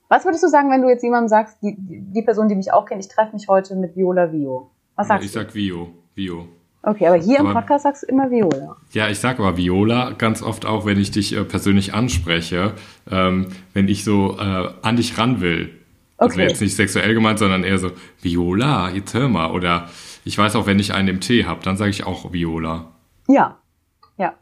[0.10, 2.86] Was würdest du sagen, wenn du jetzt jemandem sagst, die, die Person, die mich auch
[2.86, 4.72] kennt, ich treffe mich heute mit Viola Vio?
[5.00, 5.40] Was sagst ich du?
[5.40, 6.48] Ich sag Vio, Vio.
[6.82, 8.76] Okay, aber hier aber, im Podcast sagst du immer Viola.
[8.92, 12.74] Ja, ich sag aber Viola ganz oft auch, wenn ich dich äh, persönlich anspreche,
[13.10, 15.74] ähm, wenn ich so äh, an dich ran will.
[16.18, 16.42] Also okay.
[16.42, 19.52] Also jetzt nicht sexuell gemeint, sondern eher so, Viola, jetzt hör mal.
[19.52, 19.88] Oder
[20.26, 22.92] ich weiß auch, wenn ich einen im Tee habe, dann sage ich auch Viola.
[23.30, 23.58] Ja.
[24.18, 24.34] Ja.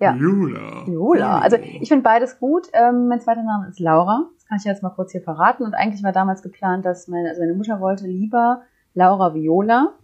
[0.00, 0.18] ja.
[0.18, 0.86] Viola.
[0.86, 1.40] Viola.
[1.40, 2.68] Also ich finde beides gut.
[2.72, 4.30] Ähm, mein zweiter Name ist Laura.
[4.36, 5.62] Das kann ich jetzt mal kurz hier verraten.
[5.62, 8.62] Und eigentlich war damals geplant, dass meine, also meine Mutter wollte lieber
[8.94, 9.94] Laura Viola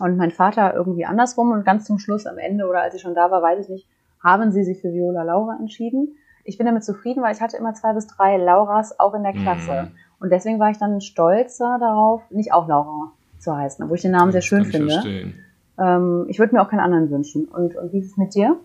[0.00, 1.52] und mein Vater irgendwie andersrum.
[1.52, 3.86] Und ganz zum Schluss, am Ende oder als ich schon da war, weiß ich nicht,
[4.22, 6.16] haben sie sich für Viola Laura entschieden.
[6.44, 9.32] Ich bin damit zufrieden, weil ich hatte immer zwei bis drei Lauras auch in der
[9.32, 9.90] Klasse.
[9.90, 10.22] Mm.
[10.24, 14.10] Und deswegen war ich dann stolzer darauf, nicht auch Laura zu heißen, obwohl ich den
[14.12, 15.32] Namen sehr schön finde.
[15.78, 17.46] Ähm, ich würde mir auch keinen anderen wünschen.
[17.46, 18.56] Und, und wie ist es mit dir?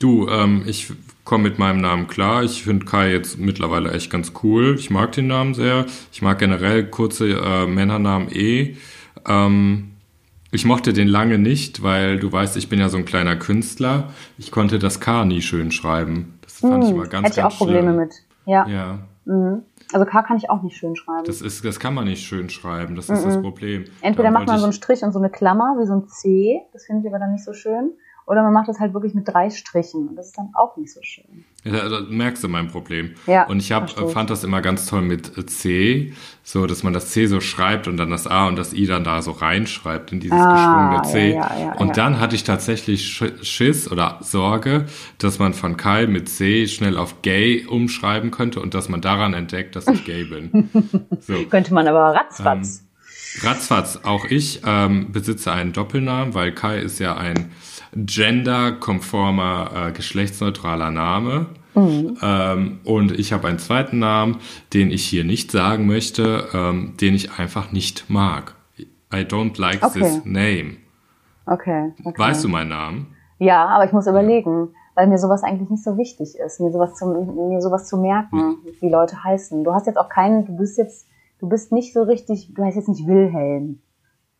[0.00, 0.92] Du, ähm, ich
[1.24, 2.44] komme mit meinem Namen klar.
[2.44, 4.76] Ich finde Kai jetzt mittlerweile echt ganz cool.
[4.78, 5.86] Ich mag den Namen sehr.
[6.12, 8.76] Ich mag generell kurze äh, Männernamen eh.
[9.26, 9.90] Ähm,
[10.50, 14.10] ich mochte den lange nicht, weil du weißt, ich bin ja so ein kleiner Künstler.
[14.38, 16.38] Ich konnte das K nie schön schreiben.
[16.42, 17.96] Das fand hm, ich immer ganz, Hätte ich ganz auch Probleme schlimm.
[17.96, 18.14] mit.
[18.46, 18.66] Ja.
[18.66, 18.98] Ja.
[19.26, 19.62] Mhm.
[19.92, 21.24] Also K kann ich auch nicht schön schreiben.
[21.24, 22.96] Das ist, das kann man nicht schön schreiben.
[22.96, 23.28] Das ist mhm.
[23.28, 23.84] das Problem.
[24.00, 26.60] Entweder Darum macht man so einen Strich und so eine Klammer wie so ein C.
[26.72, 27.92] Das finde ich aber dann nicht so schön.
[28.28, 30.92] Oder man macht das halt wirklich mit drei Strichen und das ist dann auch nicht
[30.92, 31.46] so schön.
[31.64, 33.14] Ja, da merkst du mein Problem.
[33.26, 36.12] Ja, und ich hab, fand das immer ganz toll mit C,
[36.42, 39.02] so dass man das C so schreibt und dann das A und das I dann
[39.02, 41.34] da so reinschreibt in dieses ah, geschwungene C.
[41.36, 43.10] Ja, ja, und dann hatte ich tatsächlich
[43.40, 44.84] Schiss oder Sorge,
[45.16, 49.32] dass man von Kai mit C schnell auf gay umschreiben könnte und dass man daran
[49.32, 50.68] entdeckt, dass ich gay bin.
[51.20, 51.44] So.
[51.44, 52.84] könnte man aber ratzfatz.
[53.40, 57.50] Ähm, ratzfatz, auch ich ähm, besitze einen Doppelnamen, weil Kai ist ja ein
[57.94, 61.46] genderkonformer, äh, geschlechtsneutraler Name.
[61.74, 62.16] Mhm.
[62.22, 64.38] Ähm, und ich habe einen zweiten Namen,
[64.74, 68.54] den ich hier nicht sagen möchte, ähm, den ich einfach nicht mag.
[69.12, 70.00] I don't like okay.
[70.00, 70.76] this name.
[71.46, 72.18] Okay, okay.
[72.18, 73.14] Weißt du meinen Namen?
[73.38, 76.94] Ja, aber ich muss überlegen, weil mir sowas eigentlich nicht so wichtig ist, mir sowas
[76.94, 78.56] zu, mir sowas zu merken, mhm.
[78.80, 79.64] wie Leute heißen.
[79.64, 81.06] Du hast jetzt auch keinen, du bist jetzt,
[81.38, 83.80] du bist nicht so richtig, du heißt jetzt nicht Wilhelm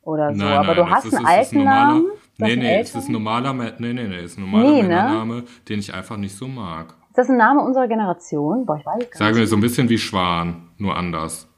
[0.03, 2.05] oder so, nein, aber nein, du hast ist, einen alten Namen.
[2.41, 4.89] Nee, nee, es ist ein normaler, nee, nee, nee, ist ein normaler nee, ne?
[4.89, 6.95] Name, den ich einfach nicht so mag.
[7.09, 8.65] Ist das ein Name unserer Generation?
[8.65, 11.49] Boah, ich weiß gar Sagen wir so ein bisschen wie Schwan, nur anders.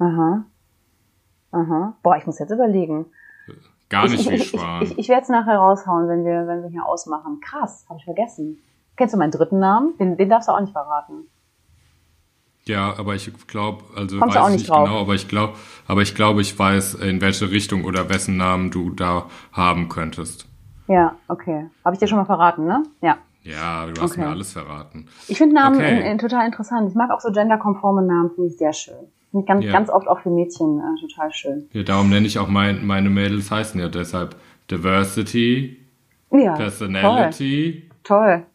[0.00, 0.44] Aha.
[1.52, 1.96] Aha.
[2.02, 3.06] Boah, ich muss jetzt überlegen.
[3.88, 4.82] Gar nicht ich, wie ich, Schwan.
[4.82, 7.40] Ich, ich, ich werde es nachher raushauen, wenn wir, wenn wir hier ausmachen.
[7.40, 8.58] Krass, habe ich vergessen.
[8.96, 9.96] Kennst du meinen dritten Namen?
[9.98, 11.28] Den, den darfst du auch nicht verraten.
[12.68, 14.84] Ja, aber ich glaube, also Kommst weiß auch nicht nicht drauf.
[14.88, 15.54] genau, aber ich glaube,
[15.86, 20.48] aber ich glaube, ich weiß, in welche Richtung oder wessen Namen du da haben könntest.
[20.88, 21.66] Ja, okay.
[21.84, 22.82] Habe ich dir schon mal verraten, ne?
[23.02, 23.18] Ja.
[23.42, 24.22] Ja, du hast Okay.
[24.22, 25.06] mir alles verraten.
[25.28, 26.00] Ich finde Namen Okay.
[26.00, 26.88] in, in, total interessant.
[26.88, 28.94] Ich mag auch so genderkonforme Namen, finde ich sehr schön.
[29.30, 29.72] Finde ich ganz, Ja.
[29.72, 31.68] ganz oft auch für Mädchen äh, total schön.
[31.72, 34.34] Ja, darum nenne ich auch mein, meine Mädels heißen ja deshalb
[34.68, 35.76] Diversity,
[36.32, 36.54] Ja.
[36.54, 38.44] Personality Toll.
[38.44, 38.46] toll.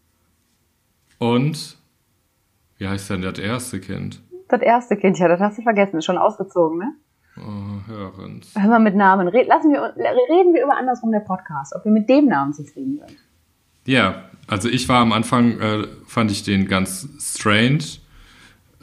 [1.19, 1.77] und
[2.81, 4.19] wie heißt denn das erste Kind?
[4.49, 5.99] Das erste Kind, ja, das hast du vergessen.
[5.99, 6.93] Ist schon ausgezogen, ne?
[7.37, 8.51] Oh, Hörens.
[8.57, 9.27] Hör mal mit Namen.
[9.27, 12.99] Red, lassen wir, reden wir über andersrum der Podcast, ob wir mit dem Namen zufrieden
[13.05, 13.19] sind.
[13.85, 17.83] Ja, also ich war am Anfang, äh, fand ich den ganz strange.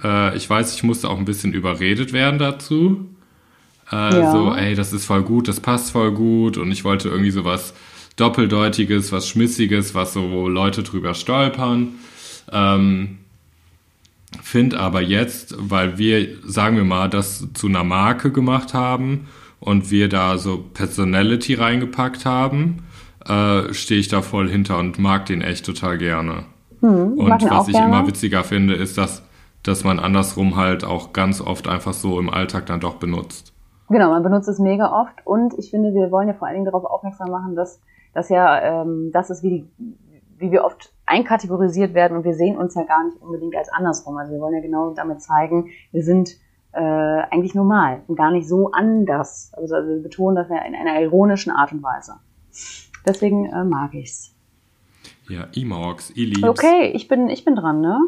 [0.04, 3.04] Äh, ich weiß, ich musste auch ein bisschen überredet werden dazu.
[3.90, 4.30] Äh, Ja.
[4.30, 6.56] So, ey, das ist voll gut, das passt voll gut.
[6.56, 7.74] Und ich wollte irgendwie so was
[8.14, 11.96] Doppeldeutiges, was Schmissiges, was so wo Leute drüber stolpern.
[12.52, 13.18] Ähm,
[14.42, 19.90] Find aber jetzt, weil wir, sagen wir mal, das zu einer Marke gemacht haben und
[19.90, 22.84] wir da so Personality reingepackt haben,
[23.26, 26.44] äh, stehe ich da voll hinter und mag den echt total gerne.
[26.80, 27.88] Hm, und was ich gerne.
[27.88, 29.22] immer witziger finde, ist, dass,
[29.62, 33.52] dass man andersrum halt auch ganz oft einfach so im Alltag dann doch benutzt.
[33.88, 36.66] Genau, man benutzt es mega oft und ich finde, wir wollen ja vor allen Dingen
[36.66, 37.80] darauf aufmerksam machen, dass
[38.12, 39.68] das ja, ähm, das ist wie, die,
[40.38, 44.16] wie wir oft einkategorisiert werden und wir sehen uns ja gar nicht unbedingt als andersrum.
[44.16, 46.36] Also wir wollen ja genau damit zeigen, wir sind
[46.72, 49.50] äh, eigentlich normal und gar nicht so anders.
[49.54, 52.14] Also wir betonen das ja in einer ironischen Art und Weise.
[53.06, 54.34] Deswegen äh, mag ich's.
[55.28, 56.42] Ja, E-Morgs, E-Liebs.
[56.48, 57.98] Okay, ich bin, ich bin dran, ne?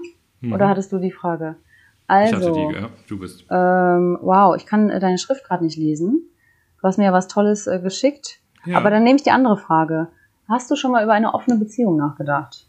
[0.41, 0.53] Mhm.
[0.53, 1.57] Oder hattest du die Frage?
[2.05, 3.45] Ich hatte Also, die, ja, du bist.
[3.51, 6.29] ähm, wow, ich kann äh, deine Schrift gerade nicht lesen.
[6.81, 8.41] Du hast mir ja was Tolles äh, geschickt.
[8.65, 8.79] Ja.
[8.79, 10.09] Aber dann nehme ich die andere Frage.
[10.51, 12.67] Hast du schon mal über eine offene Beziehung nachgedacht?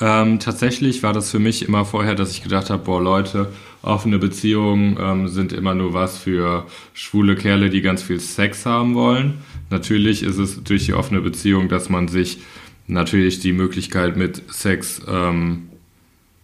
[0.00, 3.48] Ähm, tatsächlich war das für mich immer vorher, dass ich gedacht habe, boah Leute,
[3.82, 8.94] offene Beziehungen ähm, sind immer nur was für schwule Kerle, die ganz viel Sex haben
[8.94, 9.38] wollen.
[9.70, 12.38] Natürlich ist es durch die offene Beziehung, dass man sich
[12.86, 15.68] natürlich die Möglichkeit mit Sex ähm,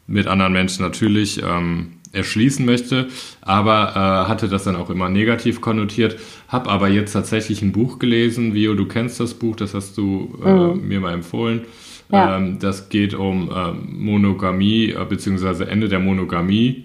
[0.08, 3.08] mit anderen Menschen natürlich ähm, erschließen möchte,
[3.40, 6.18] aber äh, hatte das dann auch immer negativ konnotiert.
[6.48, 10.38] Hab aber jetzt tatsächlich ein Buch gelesen, Vio, du kennst das Buch, das hast du
[10.44, 10.88] äh, Mhm.
[10.88, 11.62] mir mal empfohlen.
[12.10, 12.36] Ja.
[12.36, 16.84] Ähm, das geht um ähm, Monogamie äh, beziehungsweise Ende der Monogamie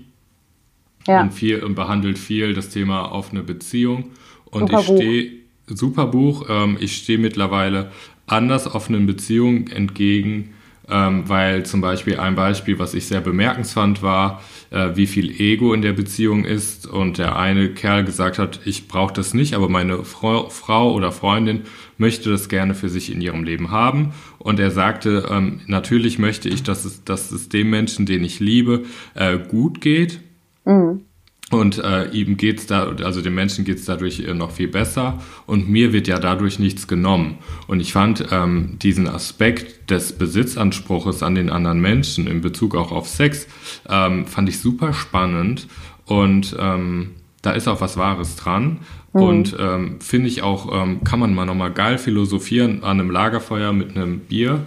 [1.07, 1.21] Ja.
[1.21, 4.11] und viel und behandelt viel das Thema offene Beziehung.
[4.45, 5.31] Und Super ich stehe
[5.67, 6.45] super Buch.
[6.49, 7.91] Ähm, ich stehe mittlerweile
[8.27, 10.53] anders offenen Beziehungen entgegen,
[10.89, 15.73] ähm, weil zum Beispiel ein Beispiel, was ich sehr bemerkenswert war, äh, wie viel Ego
[15.73, 16.87] in der Beziehung ist.
[16.87, 21.11] Und der eine Kerl gesagt hat, ich brauche das nicht, aber meine Frau, Frau oder
[21.11, 21.63] Freundin
[21.97, 24.13] möchte das gerne für sich in ihrem Leben haben.
[24.37, 28.39] Und er sagte, ähm, natürlich möchte ich, dass es, dass es dem Menschen, den ich
[28.39, 30.21] liebe, äh, gut geht.
[30.65, 31.06] Mhm.
[31.49, 35.69] Und äh, ihm geht's da, also dem Menschen geht's dadurch äh, noch viel besser und
[35.69, 37.37] mir wird ja dadurch nichts genommen.
[37.67, 42.91] Und ich fand ähm, diesen Aspekt des Besitzanspruches an den anderen Menschen in Bezug auch
[42.91, 43.47] auf Sex,
[43.87, 45.67] ähm, fand ich super spannend
[46.05, 48.79] und ähm, da ist auch was Wahres dran.
[49.13, 49.21] Mhm.
[49.21, 53.71] Und ähm, finde ich auch, ähm, kann man mal nochmal geil philosophieren an einem Lagerfeuer
[53.73, 54.65] mit einem Bier.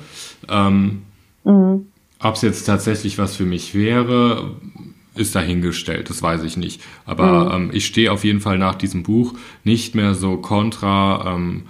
[0.48, 1.02] Ähm,
[1.44, 1.86] mhm.
[2.20, 4.56] Ob es jetzt tatsächlich was für mich wäre,
[5.20, 6.82] ist dahingestellt, das weiß ich nicht.
[7.04, 7.64] Aber mhm.
[7.64, 11.64] ähm, ich stehe auf jeden Fall nach diesem Buch nicht mehr so kontra ähm,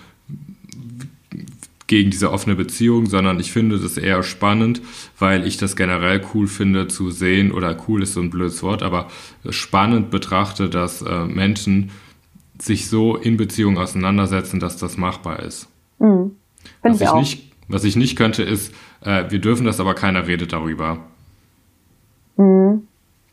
[1.90, 4.80] gegen diese offene Beziehung, sondern ich finde das eher spannend,
[5.18, 8.84] weil ich das generell cool finde zu sehen, oder cool ist so ein blödes Wort,
[8.84, 9.08] aber
[9.48, 11.90] spannend betrachte, dass äh, Menschen
[12.60, 15.68] sich so in Beziehung auseinandersetzen, dass das machbar ist.
[15.98, 16.36] Mhm.
[16.82, 20.28] Was, ich, ich nicht, was ich nicht könnte, ist, äh, wir dürfen das, aber keiner
[20.28, 20.98] redet darüber.
[22.36, 22.86] Mhm.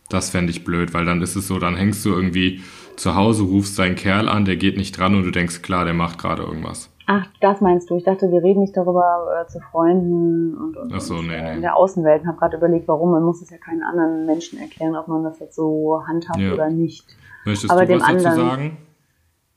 [0.09, 2.61] Das fände ich blöd, weil dann ist es so, dann hängst du irgendwie
[2.95, 5.93] zu Hause, rufst deinen Kerl an, der geht nicht dran und du denkst, klar, der
[5.93, 6.89] macht gerade irgendwas.
[7.09, 7.95] Ach, das meinst du?
[7.95, 11.35] Ich dachte, wir reden nicht darüber äh, zu Freunden und, und, Ach so, und nee,
[11.35, 11.55] äh, nee.
[11.55, 12.21] in der Außenwelt.
[12.21, 13.11] Ich habe gerade überlegt, warum.
[13.11, 16.51] Man muss es ja keinen anderen Menschen erklären, ob man das jetzt so handhabt ja.
[16.51, 17.07] oder nicht.
[17.45, 18.77] Möchtest Aber du was dazu anderen, sagen?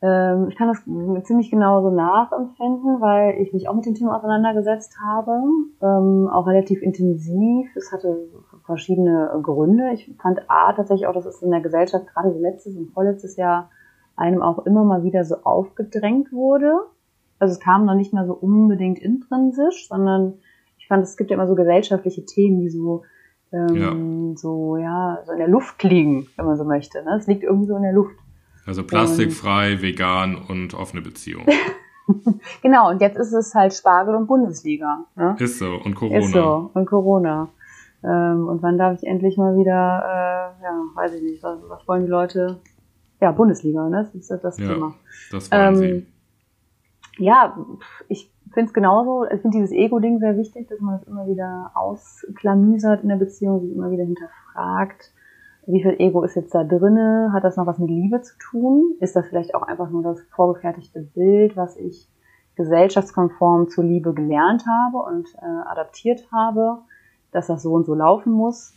[0.02, 4.16] Ähm, ich kann das ziemlich genau so nachempfinden, weil ich mich auch mit dem Thema
[4.16, 5.32] auseinandergesetzt habe,
[5.82, 7.68] ähm, auch relativ intensiv.
[7.74, 8.16] Es hatte
[8.70, 9.90] verschiedene Gründe.
[9.92, 13.37] Ich fand A tatsächlich auch, dass es in der Gesellschaft gerade so letztes und vorletztes
[13.37, 13.70] Jahr
[14.16, 16.72] einem auch immer mal wieder so aufgedrängt wurde.
[17.38, 20.35] Also es kam noch nicht mal so unbedingt intrinsisch, sondern
[20.78, 23.02] ich fand, es gibt ja immer so gesellschaftliche Themen, die so
[23.52, 24.37] ähm, ja.
[24.37, 27.02] so ja so in der Luft liegen, wenn man so möchte.
[27.02, 27.16] Ne?
[27.16, 28.14] Es liegt irgendwie so in der Luft.
[28.66, 31.46] Also plastikfrei, und vegan und offene Beziehung.
[32.62, 35.06] genau, und jetzt ist es halt Spargel und Bundesliga.
[35.16, 35.37] Ne?
[35.38, 36.18] Ist so, und Corona.
[36.18, 37.48] Ist so, und Corona.
[38.02, 41.86] Ähm, und wann darf ich endlich mal wieder, äh, ja, weiß ich nicht, was, was
[41.86, 42.60] wollen die Leute?
[43.20, 44.04] Ja, Bundesliga, ne?
[44.04, 44.94] Das ist das ja, Thema.
[45.30, 46.06] Das wollen ähm, sie.
[47.18, 47.56] Ja,
[48.08, 51.70] ich finde es genauso, ich finde dieses Ego-Ding sehr wichtig, dass man das immer wieder
[51.74, 55.12] ausklamüsert in der Beziehung, sich immer wieder hinterfragt
[55.72, 57.30] wie viel Ego ist jetzt da drinne?
[57.32, 58.96] Hat das noch was mit Liebe zu tun?
[59.00, 62.08] Ist das vielleicht auch einfach nur das vorgefertigte Bild, was ich
[62.56, 66.78] gesellschaftskonform zur Liebe gelernt habe und äh, adaptiert habe,
[67.33, 68.73] dass das so und so laufen muss?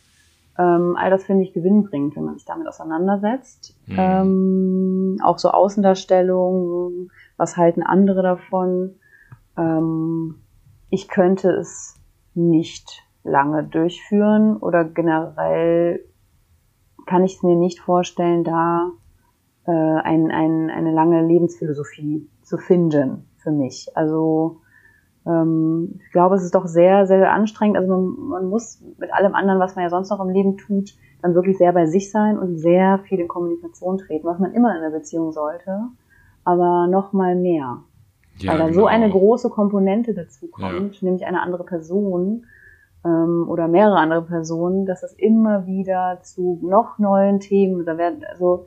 [0.58, 3.76] Ähm, all das finde ich gewinnbringend, wenn man sich damit auseinandersetzt.
[3.88, 3.96] Mhm.
[3.98, 8.96] Ähm, auch so Außendarstellungen, was halten andere davon?
[9.58, 10.36] Ähm,
[10.90, 11.96] ich könnte es
[12.36, 16.04] nicht lange durchführen oder generell
[17.06, 18.92] kann ich es mir nicht vorstellen, da
[19.66, 23.90] äh, ein, ein, eine lange Lebensphilosophie zu finden für mich.
[23.96, 24.62] Also
[25.26, 27.78] ähm, ich glaube, es ist doch sehr, sehr anstrengend.
[27.78, 30.96] Also man, man muss mit allem anderen, was man ja sonst noch im Leben tut,
[31.22, 34.76] dann wirklich sehr bei sich sein und sehr viel in Kommunikation treten, was man immer
[34.76, 35.88] in einer Beziehung sollte,
[36.44, 37.80] aber noch mal mehr.
[38.38, 38.80] Ja, Weil da genau.
[38.82, 41.06] so eine große Komponente dazu kommt, ja.
[41.06, 42.46] nämlich eine andere Person,
[43.06, 48.24] ähm, oder mehrere andere Personen, dass es immer wieder zu noch neuen Themen, da werden,
[48.30, 48.66] also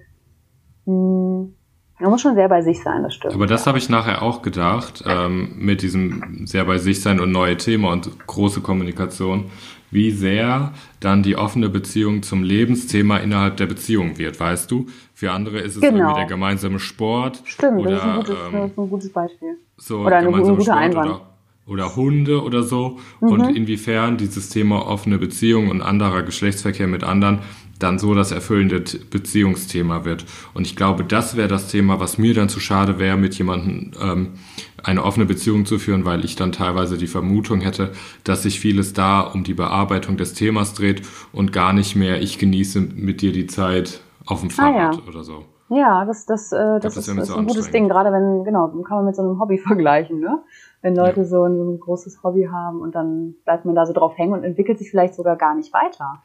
[0.85, 1.55] mh, hm,
[1.99, 3.35] man muss schon sehr bei sich sein, das stimmt.
[3.35, 7.33] Aber das habe ich nachher auch gedacht, ähm, mit diesem sehr bei sich sein und
[7.33, 9.47] neue Themen und große Kommunikation,
[9.91, 14.87] wie sehr dann die offene Beziehung zum Lebensthema innerhalb der Beziehung wird, weißt du?
[15.15, 15.97] Für andere ist es genau.
[15.97, 17.41] irgendwie der gemeinsame Sport.
[17.45, 19.57] Stimmt, oder, das, ist ein gutes, ähm, ein gutes Beispiel.
[19.79, 21.11] So oder ein guter Einwand.
[21.11, 21.21] Oder,
[21.67, 23.29] oder Hunde oder so mhm.
[23.29, 27.41] und inwiefern dieses Thema offene Beziehung und anderer Geschlechtsverkehr mit anderen
[27.79, 30.25] dann so das erfüllende Beziehungsthema wird.
[30.55, 33.93] Und ich glaube, das wäre das Thema, was mir dann zu schade wäre, mit jemandem
[34.01, 34.35] ähm,
[34.83, 37.93] eine offene Beziehung zu führen, weil ich dann teilweise die Vermutung hätte,
[38.25, 42.39] dass sich vieles da um die Bearbeitung des Themas dreht und gar nicht mehr, ich
[42.39, 45.09] genieße mit dir die Zeit auf dem Fahrrad ah, ja.
[45.09, 45.45] oder so.
[45.69, 48.69] Ja, das, das, äh, das, das ist, ist so ein gutes Ding, gerade wenn, genau,
[48.69, 50.43] kann man mit so einem Hobby vergleichen, ne?
[50.83, 51.27] wenn Leute ja.
[51.27, 54.33] so, ein, so ein großes Hobby haben und dann bleibt man da so drauf hängen
[54.33, 56.23] und entwickelt sich vielleicht sogar gar nicht weiter.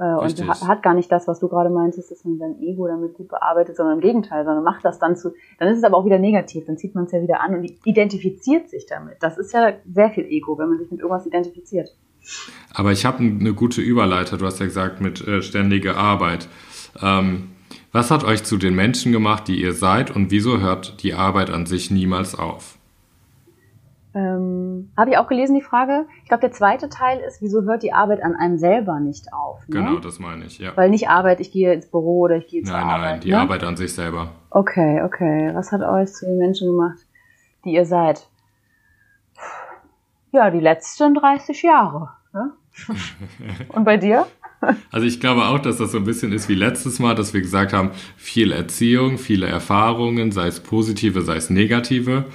[0.00, 2.88] Äh, und hat, hat gar nicht das, was du gerade meintest, dass man sein Ego
[2.88, 5.98] damit gut bearbeitet, sondern im Gegenteil, sondern macht das dann zu, dann ist es aber
[5.98, 9.18] auch wieder negativ, dann zieht man es ja wieder an und identifiziert sich damit.
[9.20, 11.94] Das ist ja sehr viel Ego, wenn man sich mit irgendwas identifiziert.
[12.72, 16.48] Aber ich habe eine gute Überleiter, du hast ja gesagt, mit äh, ständiger Arbeit.
[17.02, 17.50] Ähm,
[17.92, 21.50] was hat euch zu den Menschen gemacht, die ihr seid und wieso hört die Arbeit
[21.50, 22.78] an sich niemals auf?
[24.12, 26.06] Ähm, Habe ich auch gelesen, die Frage.
[26.22, 29.60] Ich glaube, der zweite Teil ist, wieso hört die Arbeit an einem selber nicht auf?
[29.68, 29.76] Ne?
[29.76, 30.76] Genau, das meine ich, ja.
[30.76, 33.00] Weil nicht Arbeit, ich gehe ins Büro oder ich gehe zur nein, Arbeit.
[33.00, 33.38] Nein, nein, die ne?
[33.38, 34.32] Arbeit an sich selber.
[34.50, 35.50] Okay, okay.
[35.54, 36.98] Was hat euch zu den Menschen gemacht,
[37.64, 38.26] die ihr seid?
[40.32, 42.10] Ja, die letzten 30 Jahre.
[42.32, 42.52] Ne?
[43.68, 44.26] Und bei dir?
[44.90, 47.40] Also ich glaube auch, dass das so ein bisschen ist wie letztes Mal, dass wir
[47.40, 52.26] gesagt haben, viel Erziehung, viele Erfahrungen, sei es positive, sei es negative.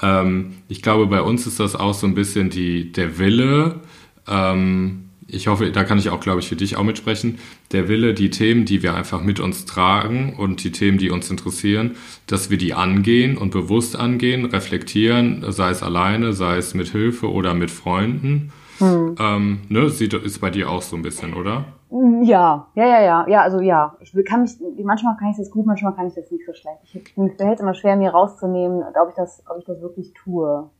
[0.00, 3.80] Ähm, ich glaube, bei uns ist das auch so ein bisschen die, der Wille,
[4.28, 7.38] ähm, ich hoffe, da kann ich auch, glaube ich, für dich auch mitsprechen,
[7.72, 11.30] der Wille, die Themen, die wir einfach mit uns tragen und die Themen, die uns
[11.30, 11.92] interessieren,
[12.26, 17.30] dass wir die angehen und bewusst angehen, reflektieren, sei es alleine, sei es mit Hilfe
[17.30, 18.52] oder mit Freunden.
[18.82, 19.14] Hm.
[19.18, 21.64] Ähm, ne, sieht, ist bei dir auch so ein bisschen, oder?
[21.90, 23.96] Mm, ja, ja, ja, ja, ja, also ja.
[24.00, 24.52] Ich kann mich,
[24.82, 26.78] manchmal kann ich das gut, manchmal kann ich das nicht so schlecht.
[26.84, 30.70] Ich, mir fällt immer schwer, mir rauszunehmen, ob ich das, ob ich das wirklich tue.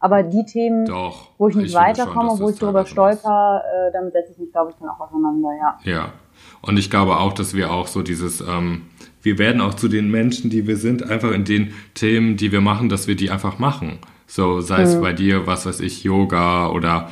[0.00, 3.92] Aber die Themen, Doch, wo ich nicht ich weiterkomme, schon, wo ich darüber stolper, äh,
[3.92, 5.92] damit setze ich mich, glaube ich, dann auch auseinander, ja.
[5.92, 6.12] Ja.
[6.62, 8.82] Und ich glaube auch, dass wir auch so dieses, ähm,
[9.22, 12.60] wir werden auch zu den Menschen, die wir sind, einfach in den Themen, die wir
[12.60, 13.98] machen, dass wir die einfach machen.
[14.26, 15.00] So, sei es mhm.
[15.00, 17.08] bei dir, was weiß ich, Yoga oder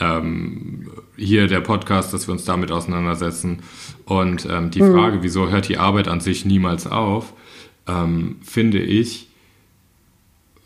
[0.00, 3.60] ähm, hier der Podcast, dass wir uns damit auseinandersetzen.
[4.04, 4.92] Und ähm, die mhm.
[4.92, 7.34] Frage, wieso hört die Arbeit an sich niemals auf,
[7.86, 9.28] ähm, finde ich,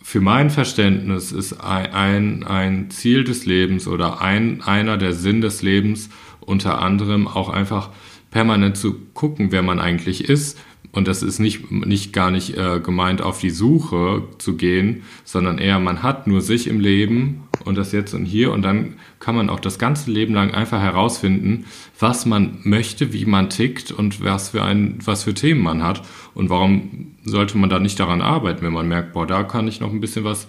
[0.02, 5.60] für mein Verständnis ist ein, ein Ziel des Lebens oder ein, einer der Sinn des
[5.60, 6.08] Lebens
[6.40, 7.90] unter anderem auch einfach
[8.30, 10.58] permanent zu gucken, wer man eigentlich ist.
[10.90, 15.58] Und das ist nicht, nicht gar nicht äh, gemeint, auf die Suche zu gehen, sondern
[15.58, 19.36] eher, man hat nur sich im Leben und das jetzt und hier und dann kann
[19.36, 21.66] man auch das ganze Leben lang einfach herausfinden,
[21.98, 26.02] was man möchte, wie man tickt und was für ein, was für Themen man hat
[26.34, 29.80] und warum sollte man da nicht daran arbeiten, wenn man merkt, boah, da kann ich
[29.80, 30.48] noch ein bisschen was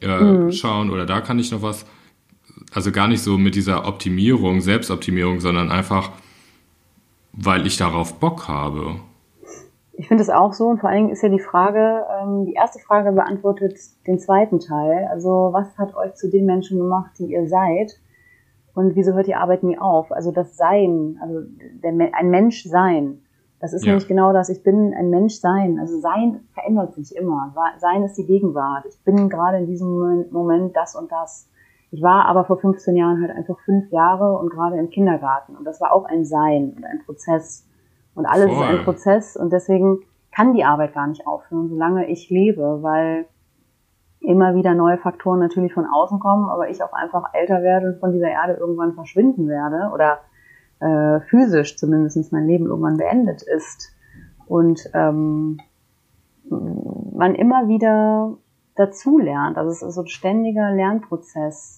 [0.00, 0.52] äh, mhm.
[0.52, 1.86] schauen oder da kann ich noch was,
[2.72, 6.10] also gar nicht so mit dieser Optimierung, Selbstoptimierung, sondern einfach,
[7.32, 8.96] weil ich darauf Bock habe.
[9.98, 12.52] Ich finde es auch so und vor allen Dingen ist ja die Frage, ähm, die
[12.52, 13.76] erste Frage beantwortet
[14.06, 15.08] den zweiten Teil.
[15.10, 17.98] Also was hat euch zu den Menschen gemacht, die ihr seid?
[18.74, 20.12] Und wieso hört die Arbeit nie auf?
[20.12, 21.40] Also das Sein, also
[21.82, 23.22] der, ein Mensch sein.
[23.58, 23.90] Das ist ja.
[23.90, 24.50] nämlich genau das.
[24.50, 25.80] Ich bin ein Mensch sein.
[25.80, 27.52] Also sein verändert sich immer.
[27.78, 28.84] Sein ist die Gegenwart.
[28.88, 31.50] Ich bin gerade in diesem Moment das und das.
[31.90, 35.56] Ich war aber vor 15 Jahren halt einfach fünf Jahre und gerade im Kindergarten.
[35.56, 37.67] Und das war auch ein Sein und ein Prozess.
[38.18, 38.64] Und alles Voll.
[38.64, 40.00] ist ein Prozess und deswegen
[40.34, 43.26] kann die Arbeit gar nicht aufhören, solange ich lebe, weil
[44.18, 48.00] immer wieder neue Faktoren natürlich von außen kommen, aber ich auch einfach älter werde und
[48.00, 50.18] von dieser Erde irgendwann verschwinden werde oder
[50.80, 53.94] äh, physisch zumindest mein Leben irgendwann beendet ist.
[54.46, 55.60] Und ähm,
[56.50, 58.36] man immer wieder
[58.74, 59.56] dazulernt.
[59.58, 61.77] Also es ist so ein ständiger Lernprozess.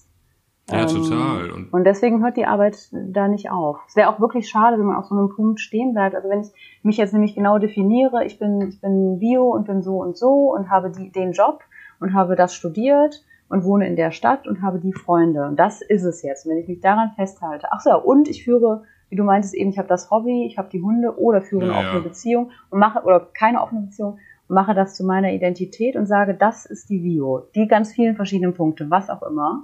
[0.71, 1.51] Ja, ähm, total.
[1.51, 3.79] Und, und deswegen hört die Arbeit da nicht auf.
[3.87, 6.15] Es wäre auch wirklich schade, wenn man auf so einem Punkt stehen bleibt.
[6.15, 6.51] Also wenn ich
[6.83, 10.53] mich jetzt nämlich genau definiere, ich bin, ich bin Bio und bin so und so
[10.53, 11.61] und habe die, den Job
[11.99, 15.45] und habe das studiert und wohne in der Stadt und habe die Freunde.
[15.45, 16.45] Und das ist es jetzt.
[16.45, 19.69] Und wenn ich mich daran festhalte, ach so, und ich führe, wie du meintest eben,
[19.69, 22.07] ich habe das Hobby, ich habe die Hunde oder führe eine ja, offene ja.
[22.07, 26.33] Beziehung und mache, oder keine offene Beziehung, und mache das zu meiner Identität und sage,
[26.33, 27.43] das ist die Vio.
[27.55, 29.63] Die ganz vielen verschiedenen Punkte, was auch immer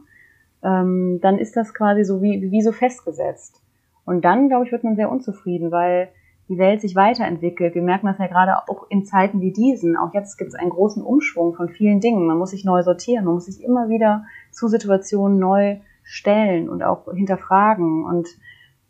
[0.68, 3.62] ähm, dann ist das quasi so wie, wie so festgesetzt.
[4.06, 6.10] Und dann, glaube ich, wird man sehr unzufrieden, weil
[6.50, 7.76] die Welt sich weiterentwickelt.
[7.76, 9.98] Wir merken das ja gerade auch in Zeiten wie diesen.
[9.98, 12.28] Auch jetzt gibt es einen großen Umschwung von vielen Dingen.
[12.28, 16.84] Man muss sich neu sortieren, man muss sich immer wieder zu Situationen neu stellen und
[16.84, 18.06] auch hinterfragen.
[18.06, 18.28] Und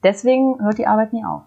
[0.04, 1.44] deswegen hört die Arbeit nie auf.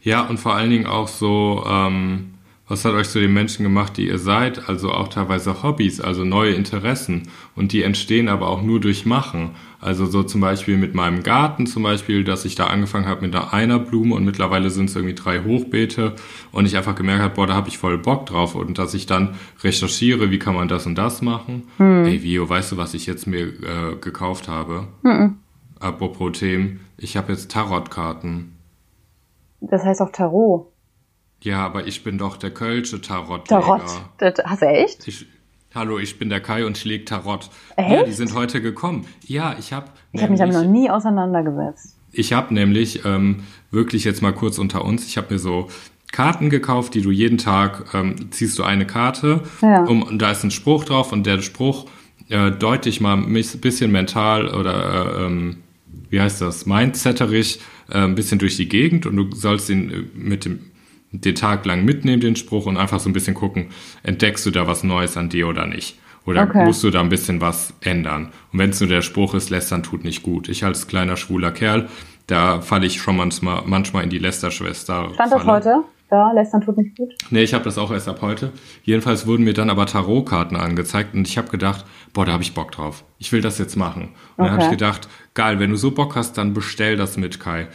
[0.00, 2.31] Ja, und vor allen Dingen auch so, ähm,
[2.72, 4.70] was hat euch zu den Menschen gemacht, die ihr seid?
[4.70, 7.28] Also auch teilweise Hobbys, also neue Interessen.
[7.54, 9.50] Und die entstehen aber auch nur durch Machen.
[9.78, 13.36] Also so zum Beispiel mit meinem Garten zum Beispiel, dass ich da angefangen habe mit
[13.36, 16.14] einer Blume und mittlerweile sind es irgendwie drei Hochbeete
[16.50, 19.04] und ich einfach gemerkt habe, boah, da habe ich voll Bock drauf und dass ich
[19.04, 21.64] dann recherchiere, wie kann man das und das machen.
[21.76, 22.06] Hm.
[22.06, 24.88] Ey, Vio, weißt du, was ich jetzt mir äh, gekauft habe?
[25.04, 25.36] Hm.
[25.78, 28.56] Apropos Themen, ich habe jetzt Tarotkarten.
[29.60, 30.71] Das heißt auch Tarot.
[31.42, 33.48] Ja, aber ich bin doch der Kölsche Tarot.
[33.48, 33.82] Tarot?
[34.18, 35.08] Das, hast du echt?
[35.08, 35.26] Ich,
[35.74, 37.50] hallo, ich bin der Kai und ich leg Tarot.
[37.76, 37.90] Echt?
[37.90, 39.06] Ja, die sind heute gekommen.
[39.26, 39.86] Ja, ich habe.
[40.12, 41.96] Ich habe mich damit noch nie auseinandergesetzt.
[42.12, 45.06] Ich habe nämlich ähm, wirklich jetzt mal kurz unter uns.
[45.06, 45.68] Ich habe mir so
[46.12, 49.42] Karten gekauft, die du jeden Tag ähm, ziehst du eine Karte.
[49.62, 49.84] Ja.
[49.84, 51.86] Um, und da ist ein Spruch drauf und der Spruch
[52.28, 55.56] äh, deute ich mal ein bisschen mental oder äh, ähm,
[56.10, 60.04] wie heißt das, mindsetterig äh, ein bisschen durch die Gegend und du sollst ihn äh,
[60.14, 60.71] mit dem
[61.12, 63.66] den Tag lang mitnehmen, den Spruch, und einfach so ein bisschen gucken,
[64.02, 65.98] entdeckst du da was Neues an dir oder nicht?
[66.24, 66.64] Oder okay.
[66.64, 68.32] musst du da ein bisschen was ändern?
[68.52, 70.48] Und wenn es nur der Spruch ist, lästern tut nicht gut.
[70.48, 71.88] Ich als kleiner schwuler Kerl,
[72.26, 75.10] da falle ich schon manchmal, manchmal in die Lästerschwester.
[75.14, 75.84] Stand das heute?
[76.08, 77.10] Da, lästern tut nicht gut?
[77.30, 78.52] Nee, ich habe das auch erst ab heute.
[78.84, 82.54] Jedenfalls wurden mir dann aber Tarotkarten angezeigt und ich habe gedacht, boah, da habe ich
[82.54, 83.02] Bock drauf.
[83.18, 84.10] Ich will das jetzt machen.
[84.36, 84.44] Und okay.
[84.44, 87.66] dann habe ich gedacht, geil, wenn du so Bock hast, dann bestell das mit, Kai.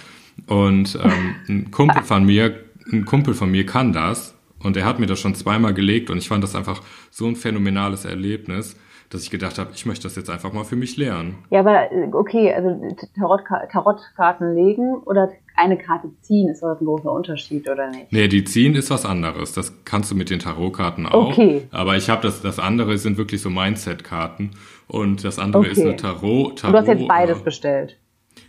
[0.46, 5.00] Und ähm, ein Kumpel von mir ein Kumpel von mir kann das und er hat
[5.00, 6.82] mir das schon zweimal gelegt und ich fand das einfach
[7.12, 8.76] so ein phänomenales Erlebnis,
[9.10, 11.36] dass ich gedacht habe, ich möchte das jetzt einfach mal für mich lernen.
[11.50, 12.82] Ja, aber äh, okay, also
[13.16, 18.12] Tarot, Tarotkarten legen oder eine Karte ziehen ist doch ein großer Unterschied, oder nicht?
[18.12, 19.54] Nee, die ziehen ist was anderes.
[19.54, 21.30] Das kannst du mit den Tarotkarten auch.
[21.30, 21.68] Okay.
[21.72, 24.52] Aber ich habe das, das andere sind wirklich so Mindset-Karten
[24.88, 25.72] und das andere okay.
[25.72, 26.74] ist eine Tarot, Tarot.
[26.74, 27.98] Du hast jetzt beides äh, bestellt.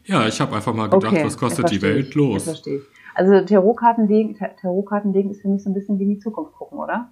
[0.05, 2.47] Ja, ich habe einfach mal gedacht, okay, was kostet die Welt los?
[2.67, 2.81] Ich.
[3.19, 6.53] Also Tarotkarten legen, Tarotkarten legen ist für mich so ein bisschen wie in die Zukunft
[6.53, 7.11] gucken, oder?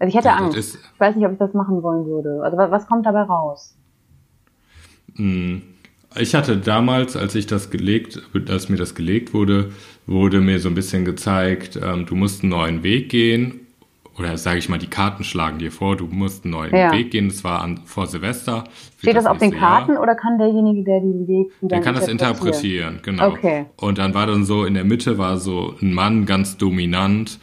[0.00, 0.56] Also ich hätte ja, Angst.
[0.92, 2.42] Ich weiß nicht, ob ich das machen wollen würde.
[2.42, 3.76] Also was kommt dabei raus?
[5.14, 5.62] Hm.
[6.16, 9.70] Ich hatte damals, als ich das gelegt, als mir das gelegt wurde,
[10.06, 13.67] wurde mir so ein bisschen gezeigt, ähm, du musst einen neuen Weg gehen.
[14.18, 16.92] Oder sage ich mal, die Karten schlagen dir vor, du musst einen neuen ja.
[16.92, 17.28] Weg gehen.
[17.28, 18.64] Das war an, vor Silvester.
[18.98, 20.02] Steht das, das auf den Karten Jahr.
[20.02, 23.28] oder kann derjenige, der die legt, Der kann das interpretieren, genau.
[23.28, 23.66] Okay.
[23.76, 27.38] Und dann war dann so, in der Mitte war so ein Mann ganz dominant,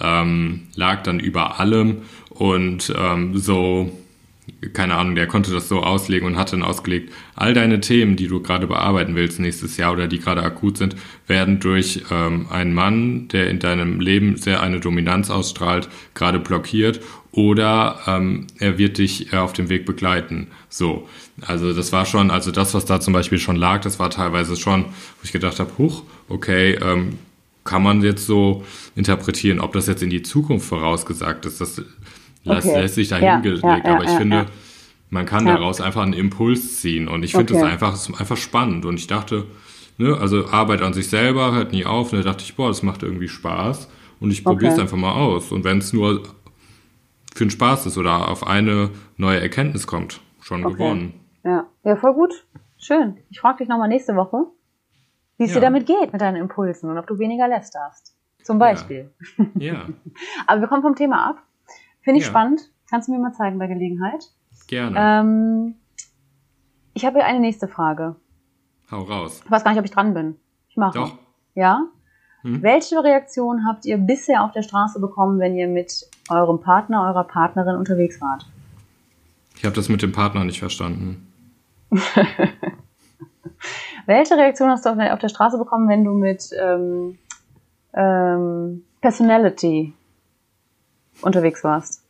[0.00, 3.90] ähm, lag dann über allem und ähm, so,
[4.72, 8.28] keine Ahnung, der konnte das so auslegen und hat dann ausgelegt, all deine Themen, die
[8.28, 10.96] du gerade bearbeiten willst nächstes Jahr oder die gerade akut sind,
[11.26, 17.00] werden durch ähm, einen Mann, der in deinem Leben sehr eine Dominanz ausstrahlt, gerade blockiert
[17.32, 20.48] oder ähm, er wird dich äh, auf dem Weg begleiten.
[20.68, 21.08] So,
[21.44, 24.56] also das war schon, also das, was da zum Beispiel schon lag, das war teilweise
[24.56, 27.18] schon, wo ich gedacht habe, huch, okay, ähm,
[27.64, 31.60] kann man jetzt so interpretieren, ob das jetzt in die Zukunft vorausgesagt ist.
[31.60, 31.82] Das
[32.44, 32.80] lässt, okay.
[32.80, 33.42] lässt sich da ja.
[33.42, 34.46] Ja, aber ich finde,
[35.10, 37.08] man kann daraus einfach einen Impuls ziehen.
[37.08, 37.62] Und ich finde okay.
[37.62, 38.84] das einfach, einfach spannend.
[38.84, 39.46] Und ich dachte,
[39.98, 42.12] ne, also Arbeit an sich selber hört nie auf.
[42.12, 43.88] Und da dachte ich, boah, das macht irgendwie Spaß.
[44.20, 44.82] Und ich probiere es okay.
[44.82, 45.52] einfach mal aus.
[45.52, 46.22] Und wenn es nur
[47.34, 51.20] für den Spaß ist oder auf eine neue Erkenntnis kommt, schon gewonnen.
[51.42, 51.66] Ja.
[51.84, 52.46] ja, voll gut.
[52.78, 53.18] Schön.
[53.30, 54.46] Ich frage dich nochmal nächste Woche,
[55.38, 55.56] wie es ja.
[55.56, 58.14] dir damit geht mit deinen Impulsen und ob du weniger lästerst.
[58.42, 59.10] Zum Beispiel.
[59.56, 59.72] Ja.
[59.72, 59.88] ja.
[60.46, 61.42] Aber wir kommen vom Thema ab.
[62.04, 62.30] Finde ich ja.
[62.30, 62.70] spannend.
[62.88, 64.30] Kannst du mir mal zeigen bei Gelegenheit?
[64.66, 64.96] Gerne.
[64.96, 65.74] Ähm,
[66.92, 68.16] ich habe eine nächste Frage.
[68.90, 69.40] Hau raus.
[69.44, 70.36] Ich weiß gar nicht, ob ich dran bin.
[70.68, 70.98] Ich mache.
[70.98, 71.18] Doch.
[71.54, 71.86] Ja?
[72.42, 72.62] Hm?
[72.62, 77.24] Welche Reaktion habt ihr bisher auf der Straße bekommen, wenn ihr mit eurem Partner, eurer
[77.24, 78.46] Partnerin unterwegs wart?
[79.56, 81.32] Ich habe das mit dem Partner nicht verstanden.
[84.06, 87.18] Welche Reaktion hast du auf der Straße bekommen, wenn du mit ähm,
[87.94, 89.94] ähm, Personality
[91.22, 92.04] unterwegs warst?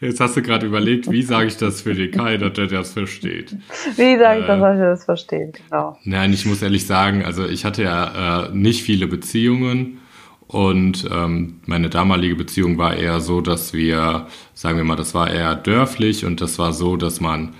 [0.00, 2.92] Jetzt hast du gerade überlegt, wie sage ich das für den Kai, dass er das
[2.92, 3.56] versteht.
[3.96, 5.98] Wie sage ich das, dass er das versteht, genau.
[6.04, 10.00] Nein, ich muss ehrlich sagen, also ich hatte ja äh, nicht viele Beziehungen
[10.46, 15.30] und ähm, meine damalige Beziehung war eher so, dass wir, sagen wir mal, das war
[15.30, 17.54] eher dörflich und das war so, dass man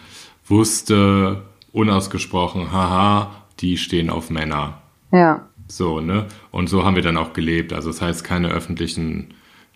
[0.46, 4.82] wusste, unausgesprochen, haha, die stehen auf Männer.
[5.12, 5.46] Ja.
[5.66, 6.26] So, ne?
[6.50, 7.72] Und so haben wir dann auch gelebt.
[7.72, 9.34] Also das heißt, keine öffentlichen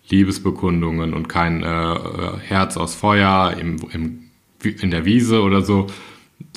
[0.09, 4.29] Liebesbekundungen und kein äh, Herz aus Feuer im, im,
[4.63, 5.87] in der Wiese oder so,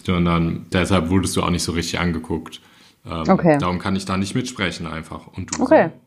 [0.05, 2.61] sondern deshalb wurdest du auch nicht so richtig angeguckt.
[3.07, 3.59] Ähm, okay.
[3.59, 5.27] Darum kann ich da nicht mitsprechen einfach.
[5.37, 5.91] Und du okay.
[5.91, 6.03] So?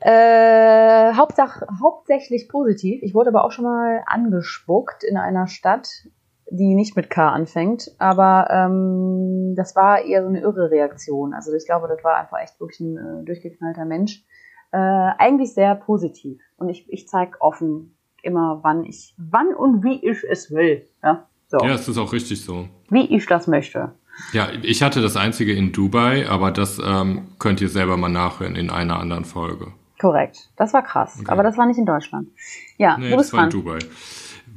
[0.00, 3.02] Äh, Hauptsach, hauptsächlich positiv.
[3.02, 5.88] Ich wurde aber auch schon mal angespuckt in einer Stadt,
[6.50, 7.90] die nicht mit K anfängt.
[7.98, 11.34] Aber ähm, das war eher so eine irre Reaktion.
[11.34, 14.24] Also ich glaube, das war einfach echt wirklich ein äh, durchgeknallter Mensch.
[14.70, 16.40] Äh, eigentlich sehr positiv.
[16.56, 20.86] Und ich, ich zeige offen immer, wann ich, wann und wie ich es will.
[21.02, 21.58] Ja, so.
[21.58, 22.68] ja es ist auch richtig so.
[22.90, 23.92] Wie ich das möchte.
[24.32, 28.56] Ja, ich hatte das einzige in Dubai, aber das ähm, könnt ihr selber mal nachhören
[28.56, 29.72] in einer anderen Folge.
[29.98, 30.50] Korrekt.
[30.56, 31.18] Das war krass.
[31.20, 31.30] Okay.
[31.30, 32.28] Aber das war nicht in Deutschland.
[32.76, 33.50] Ja, nee, du bist das war dran.
[33.50, 33.78] in Dubai.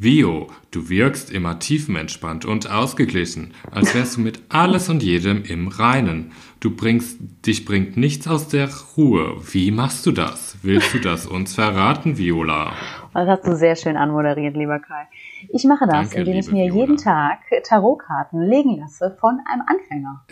[0.04, 5.68] Vio, du wirkst immer tiefenentspannt und ausgeglichen, als wärst du mit alles und jedem im
[5.68, 6.32] Reinen.
[6.60, 9.36] Du bringst, dich bringt nichts aus der Ruhe.
[9.52, 10.58] Wie machst du das?
[10.64, 12.72] Willst du das uns verraten, Viola?
[13.14, 15.08] Das hast du sehr schön anmoderiert, lieber Kai.
[15.50, 16.80] Ich mache das, Danke, indem ich mir Viola.
[16.80, 20.26] jeden Tag Tarotkarten legen lasse von einem Anfänger.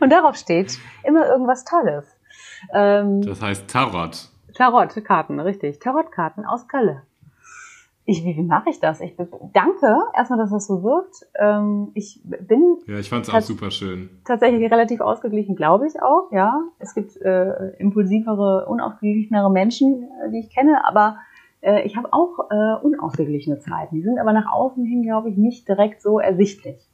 [0.00, 2.16] und darauf steht immer irgendwas Tolles.
[2.74, 4.30] Ähm, das heißt Tarot.
[4.58, 5.78] Tarotkarten, richtig.
[5.78, 7.02] Tarotkarten aus Kölle.
[8.04, 9.00] Ich, wie, wie mache ich das?
[9.00, 9.14] Ich
[9.52, 11.26] danke erstmal, dass das so wirkt.
[11.38, 12.78] Ähm, ich bin.
[12.86, 14.10] Ja, ich fand es auch super schön.
[14.24, 16.32] Tatsächlich relativ ausgeglichen, glaube ich auch.
[16.32, 21.18] Ja, es gibt äh, impulsivere, unausgeglichenere Menschen, äh, die ich kenne, aber
[21.60, 23.94] äh, ich habe auch äh, unausgeglichene Zeiten.
[23.94, 26.84] Die sind aber nach außen hin, glaube ich, nicht direkt so ersichtlich.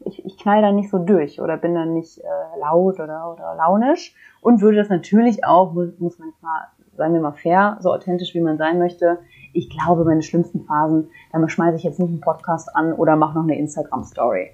[0.00, 3.54] Ich, ich knall da nicht so durch oder bin dann nicht äh, laut oder, oder
[3.54, 7.92] launisch und würde das natürlich auch, muss, muss man mal seien wir mal fair, so
[7.92, 9.18] authentisch wie man sein möchte.
[9.52, 13.34] Ich glaube, meine schlimmsten Phasen, da schmeiße ich jetzt nicht einen Podcast an oder mache
[13.34, 14.50] noch eine Instagram-Story,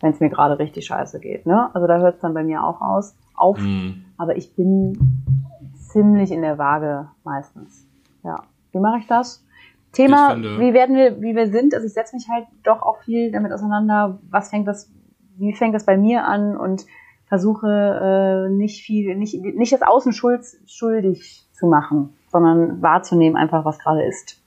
[0.00, 1.46] wenn es mir gerade richtig scheiße geht.
[1.46, 1.74] Ne?
[1.74, 3.58] Also da hört es dann bei mir auch aus, auf.
[3.58, 4.04] Mhm.
[4.18, 5.22] Aber ich bin
[5.76, 7.86] ziemlich in der Waage meistens.
[8.22, 8.42] Ja.
[8.72, 9.44] Wie mache ich das?
[9.92, 11.72] Thema, finde, wie werden wir, wie wir sind.
[11.72, 14.90] Also ich setze mich halt doch auch viel damit auseinander, was fängt das,
[15.36, 16.84] wie fängt das bei mir an und
[17.26, 23.64] versuche äh, nicht viel, nicht, nicht das Außen schuld, schuldig zu machen, sondern wahrzunehmen einfach,
[23.64, 24.38] was gerade ist.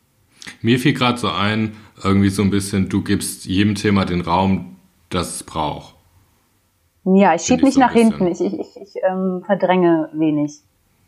[0.61, 4.78] Mir fiel gerade so ein, irgendwie so ein bisschen, du gibst jedem Thema den Raum,
[5.09, 5.95] das es braucht.
[7.03, 10.59] Ja, ich schiebe nicht so nach hinten, ich, ich, ich, ich ähm, verdränge wenig.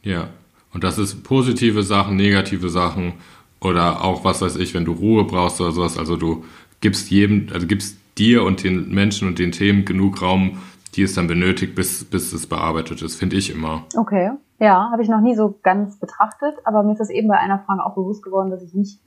[0.02, 0.30] Ja,
[0.74, 3.14] und das ist positive Sachen, negative Sachen
[3.60, 5.98] oder auch, was weiß ich, wenn du Ruhe brauchst oder sowas.
[5.98, 6.46] Also du
[6.80, 10.60] gibst jedem, also gibst dir und den Menschen und den Themen genug Raum,
[10.96, 13.86] die es dann benötigt, bis, bis es bearbeitet ist, finde ich immer.
[13.96, 14.32] Okay.
[14.60, 17.60] Ja, habe ich noch nie so ganz betrachtet, aber mir ist das eben bei einer
[17.60, 19.00] Frage auch bewusst geworden, dass ich nicht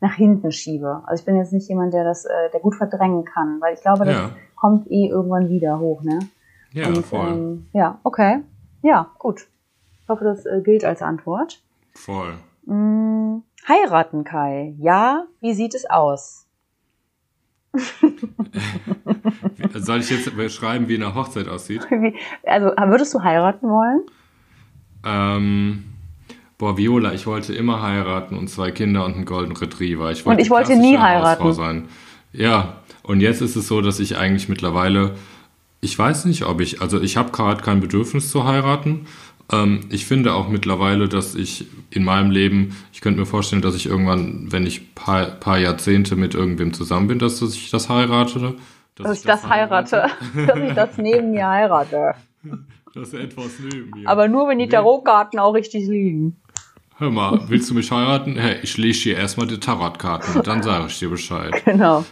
[0.00, 1.02] nach hinten schiebe.
[1.06, 3.80] Also ich bin jetzt nicht jemand, der das, äh, der gut verdrängen kann, weil ich
[3.80, 4.30] glaube, das ja.
[4.56, 6.20] kommt eh irgendwann wieder hoch, ne?
[6.72, 7.28] Ja, und, voll.
[7.28, 8.42] Ähm, ja, okay.
[8.82, 9.48] Ja, gut.
[10.02, 11.60] Ich hoffe, das äh, gilt als Antwort.
[11.92, 12.34] Voll.
[12.66, 14.74] Hm, heiraten, Kai.
[14.78, 16.46] Ja, wie sieht es aus?
[19.74, 21.86] Soll ich jetzt beschreiben, wie eine Hochzeit aussieht?
[22.46, 24.02] Also, würdest du heiraten wollen?
[25.04, 25.84] Ähm,
[26.58, 30.10] boah, Viola, ich wollte immer heiraten und zwei Kinder und einen Golden Retriever.
[30.10, 31.52] Ich wollte und ich wollte nie heiraten.
[31.52, 31.88] Sein.
[32.32, 35.16] Ja, und jetzt ist es so, dass ich eigentlich mittlerweile,
[35.80, 39.06] ich weiß nicht, ob ich, also ich habe gerade kein Bedürfnis zu heiraten.
[39.50, 43.74] Ähm, ich finde auch mittlerweile, dass ich in meinem Leben, ich könnte mir vorstellen, dass
[43.74, 48.54] ich irgendwann, wenn ich paar, paar Jahrzehnte mit irgendwem zusammen bin, dass ich das heirate.
[48.94, 50.10] Dass, dass ich das, das heirate.
[50.46, 52.14] dass ich das neben mir heirate.
[52.94, 54.08] Das ist etwas neben mir.
[54.08, 56.40] Aber nur, wenn die Tarotkarten auch richtig liegen.
[56.96, 58.36] Hör mal, willst du mich heiraten?
[58.36, 61.54] Hey, ich lese dir erstmal die Tarotkarten und dann sage ich dir Bescheid.
[61.64, 62.04] Genau.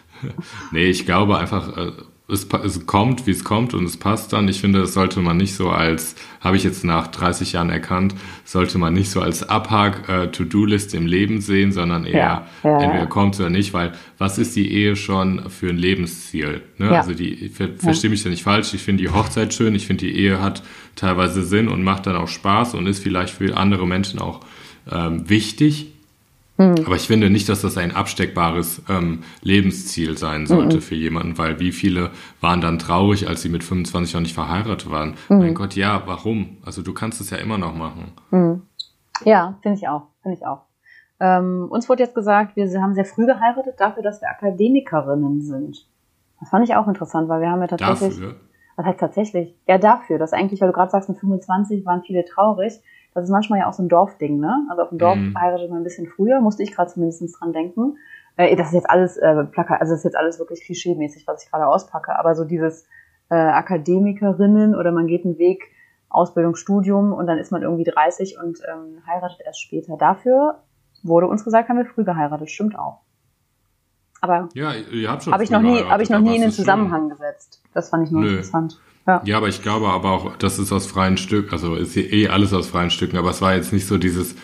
[0.72, 1.92] nee, ich glaube einfach, äh,
[2.30, 4.48] es, es kommt, wie es kommt und es passt dann.
[4.48, 8.14] Ich finde, das sollte man nicht so als, habe ich jetzt nach 30 Jahren erkannt,
[8.44, 13.06] sollte man nicht so als Abhak-To-Do-List äh, im Leben sehen, sondern eher ja, ja, entweder
[13.06, 16.60] kommt oder nicht, weil was ist die Ehe schon für ein Lebensziel?
[16.76, 16.86] Ne?
[16.86, 17.00] Ja.
[17.00, 20.04] Also die, ver, verstehe mich da nicht falsch, ich finde die Hochzeit schön, ich finde
[20.04, 20.62] die Ehe hat
[20.96, 24.40] teilweise Sinn und macht dann auch Spaß und ist vielleicht für andere Menschen auch
[24.90, 25.92] ähm, wichtig.
[26.58, 26.84] Mhm.
[26.84, 30.80] Aber ich finde nicht, dass das ein absteckbares ähm, Lebensziel sein sollte mhm.
[30.80, 34.90] für jemanden, weil wie viele waren dann traurig, als sie mit 25 noch nicht verheiratet
[34.90, 35.14] waren?
[35.28, 35.38] Mhm.
[35.38, 36.58] Mein Gott, ja, warum?
[36.64, 38.12] Also du kannst es ja immer noch machen.
[38.30, 38.62] Mhm.
[39.24, 40.62] Ja, finde ich auch, finde ich auch.
[41.20, 45.86] Ähm, uns wurde jetzt gesagt, wir haben sehr früh geheiratet dafür, dass wir Akademikerinnen sind.
[46.40, 48.20] Das fand ich auch interessant, weil wir haben ja tatsächlich.
[48.20, 48.36] Dafür?
[48.76, 49.56] Was heißt tatsächlich?
[49.66, 50.18] Ja, dafür.
[50.18, 52.80] Dass eigentlich, weil du gerade sagst, mit 25 waren viele traurig.
[53.18, 54.66] Das ist manchmal ja auch so ein Dorfding, ne?
[54.70, 55.38] Also auf dem Dorf mhm.
[55.38, 57.98] heiratet man ein bisschen früher, musste ich gerade zumindest dran denken.
[58.36, 61.44] Äh, das ist jetzt alles äh, Plakat, also das ist jetzt alles wirklich klischeemäßig, was
[61.44, 62.18] ich gerade auspacke.
[62.18, 62.86] Aber so dieses
[63.30, 65.64] äh, Akademikerinnen oder man geht einen Weg,
[66.08, 69.96] Ausbildung, Studium und dann ist man irgendwie 30 und ähm, heiratet erst später.
[69.98, 70.60] Dafür
[71.02, 73.00] wurde uns gesagt, haben wir früh geheiratet, stimmt auch.
[74.20, 76.50] Aber ja, ihr habt schon habe ich noch nie, habe ich noch nie in den
[76.50, 77.10] Zusammenhang schön.
[77.10, 77.62] gesetzt.
[77.74, 78.30] Das fand ich nur Nö.
[78.30, 78.80] interessant.
[79.08, 79.22] Ja.
[79.24, 82.28] ja, aber ich glaube aber auch, das ist aus freien Stücken, also ist hier eh
[82.28, 84.34] alles aus freien Stücken, aber es war jetzt nicht so dieses,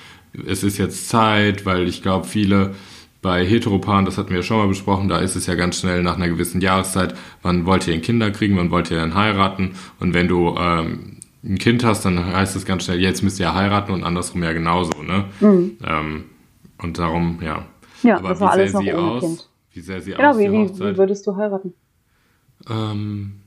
[0.46, 2.74] es ist jetzt Zeit, weil ich glaube, viele
[3.20, 6.02] bei Heteropaaren, das hatten wir ja schon mal besprochen, da ist es ja ganz schnell
[6.02, 9.74] nach einer gewissen Jahreszeit, wann wollt ihr ein Kinder kriegen, wann wollt ihr dann heiraten
[10.00, 13.54] und wenn du ähm, ein Kind hast, dann heißt es ganz schnell, jetzt müsst ihr
[13.54, 15.26] heiraten und andersrum ja genauso, ne?
[15.40, 15.76] Mhm.
[15.84, 16.24] Ähm,
[16.78, 17.66] und darum, ja.
[18.02, 19.20] Ja, aber das war alles noch sie aus?
[19.20, 19.48] Kind.
[19.72, 20.38] Wie sehr sie genau, aus?
[20.38, 21.74] Wie, wie, wie würdest du heiraten?
[22.68, 23.40] Ähm,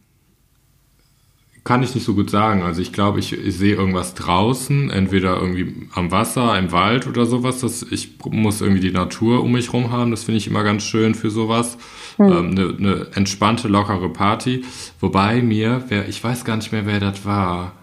[1.67, 2.63] kann ich nicht so gut sagen.
[2.63, 7.25] Also ich glaube, ich, ich sehe irgendwas draußen, entweder irgendwie am Wasser, im Wald oder
[7.25, 7.59] sowas.
[7.59, 10.11] Das, ich muss irgendwie die Natur um mich rum haben.
[10.11, 11.77] Das finde ich immer ganz schön für sowas.
[12.17, 12.25] Mhm.
[12.25, 14.63] Ähm, eine, eine entspannte, lockere Party.
[15.01, 17.73] Wobei mir, wer, ich weiß gar nicht mehr, wer das war.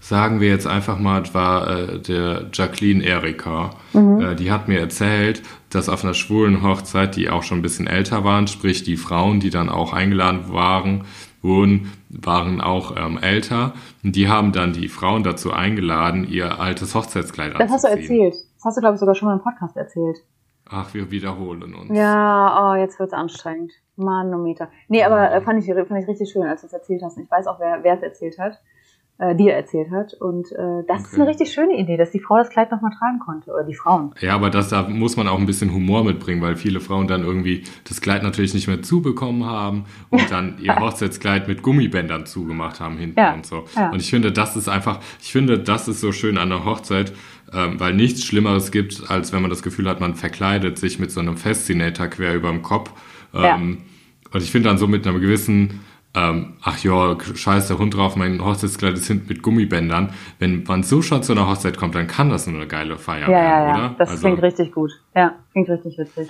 [0.00, 3.74] Sagen wir jetzt einfach mal, das war äh, der Jacqueline Erika.
[3.92, 4.20] Mhm.
[4.20, 7.86] Äh, die hat mir erzählt, dass auf einer schwulen Hochzeit, die auch schon ein bisschen
[7.86, 11.04] älter waren, sprich die Frauen, die dann auch eingeladen waren,
[11.46, 13.72] wurden, waren auch ähm, älter.
[14.02, 17.66] Und die haben dann die Frauen dazu eingeladen, ihr altes Hochzeitskleid anzuziehen.
[17.66, 18.34] Das hast du erzählt.
[18.56, 20.18] Das hast du, glaube ich, sogar schon mal im Podcast erzählt.
[20.68, 21.96] Ach, wir wiederholen uns.
[21.96, 23.72] Ja, oh, jetzt wird's anstrengend.
[23.94, 24.68] Manometer.
[24.88, 27.16] Nee, aber äh, fand, ich, fand ich richtig schön, als du es erzählt hast.
[27.18, 28.60] Ich weiß auch, wer es erzählt hat
[29.18, 30.14] äh, dir erzählt hat.
[30.14, 31.08] Und äh, das okay.
[31.10, 33.74] ist eine richtig schöne Idee, dass die Frau das Kleid nochmal tragen konnte, oder die
[33.74, 34.12] Frauen.
[34.20, 37.22] Ja, aber das, da muss man auch ein bisschen Humor mitbringen, weil viele Frauen dann
[37.24, 42.80] irgendwie das Kleid natürlich nicht mehr zubekommen haben und dann ihr Hochzeitskleid mit Gummibändern zugemacht
[42.80, 43.34] haben hinten ja.
[43.34, 43.64] und so.
[43.74, 43.90] Ja.
[43.90, 47.12] Und ich finde, das ist einfach, ich finde, das ist so schön an der Hochzeit,
[47.52, 51.10] ähm, weil nichts Schlimmeres gibt, als wenn man das Gefühl hat, man verkleidet sich mit
[51.10, 52.92] so einem Fascinator quer über dem Kopf.
[53.32, 53.56] Ähm, ja.
[54.32, 55.80] Und ich finde dann so mit einer gewissen
[56.16, 60.14] ähm, ach ja, scheiß der Hund drauf, mein Hochzeitskleid ist hinten mit Gummibändern.
[60.38, 63.28] Wenn man so schon zu einer Hochzeit kommt, dann kann das nur eine geile Feier
[63.28, 63.74] ja, werden, ja, ja.
[63.74, 63.94] oder?
[63.98, 64.92] Das also, klingt richtig gut.
[65.14, 66.28] Ja, klingt richtig witzig.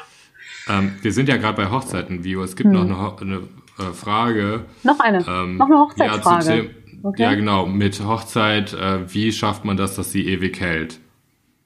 [0.69, 2.43] Ähm, wir sind ja gerade bei Hochzeiten, Vio.
[2.43, 2.89] Es gibt hm.
[2.89, 3.37] noch eine,
[3.79, 4.65] eine äh, Frage.
[4.83, 5.19] Noch eine?
[5.19, 6.57] Ähm, noch eine Hochzeitsfrage.
[6.57, 6.71] Ja,
[7.05, 7.23] okay.
[7.23, 7.67] ja, genau.
[7.67, 10.99] Mit Hochzeit, äh, wie schafft man das, dass sie ewig hält?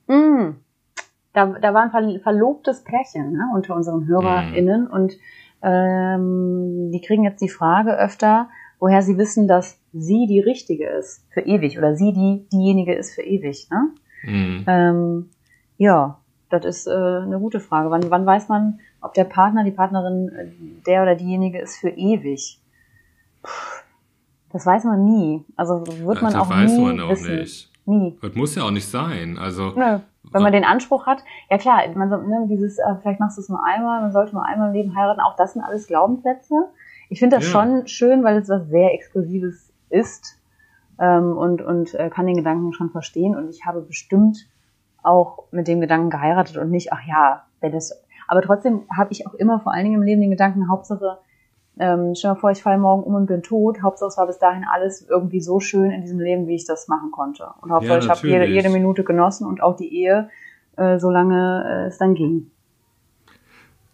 [0.08, 0.56] Mm.
[1.32, 4.92] Da, da war ein verlobtes Pärchen ne, unter unseren HörerInnen mm.
[4.92, 5.14] und
[5.62, 8.48] ähm, die kriegen jetzt die Frage öfter,
[8.78, 13.14] woher sie wissen, dass sie die richtige ist für ewig oder sie die diejenige ist
[13.14, 13.68] für ewig.
[13.70, 13.90] Ne?
[14.24, 14.64] Mm.
[14.66, 15.30] Ähm,
[15.76, 17.90] ja, das ist äh, eine gute Frage.
[17.90, 20.46] Wann, wann weiß man, ob der Partner, die Partnerin, äh,
[20.86, 22.60] der oder diejenige ist für ewig?
[23.42, 23.50] Puh,
[24.52, 25.44] das weiß man nie.
[25.56, 27.36] Also wird man ja, auch weiß nie man auch wissen.
[27.36, 27.70] nicht.
[27.86, 28.18] Nie.
[28.20, 29.38] Das muss ja auch nicht sein.
[29.38, 30.00] Also Nö.
[30.32, 33.48] Wenn man den Anspruch hat, ja klar, man ne, dieses, äh, vielleicht machst du es
[33.48, 36.68] nur einmal, man sollte nur einmal im Leben heiraten, auch das sind alles Glaubensplätze.
[37.08, 37.50] Ich finde das ja.
[37.50, 40.38] schon schön, weil es was sehr Exklusives ist
[41.00, 43.36] ähm, und, und äh, kann den Gedanken schon verstehen.
[43.36, 44.46] Und ich habe bestimmt
[45.02, 48.00] auch mit dem Gedanken geheiratet und nicht, ach ja, wenn das.
[48.28, 51.18] Aber trotzdem habe ich auch immer vor allen Dingen im Leben den Gedanken, Hauptsache,
[51.80, 53.82] ähm, stell dir mal vor, ich falle morgen um und bin tot.
[53.82, 56.88] Hauptsache, es war bis dahin alles irgendwie so schön in diesem Leben, wie ich das
[56.88, 57.48] machen konnte.
[57.62, 60.28] Und Hauptsache, ja, ich habe jede, jede Minute genossen und auch die Ehe,
[60.76, 62.50] äh, solange äh, es dann ging.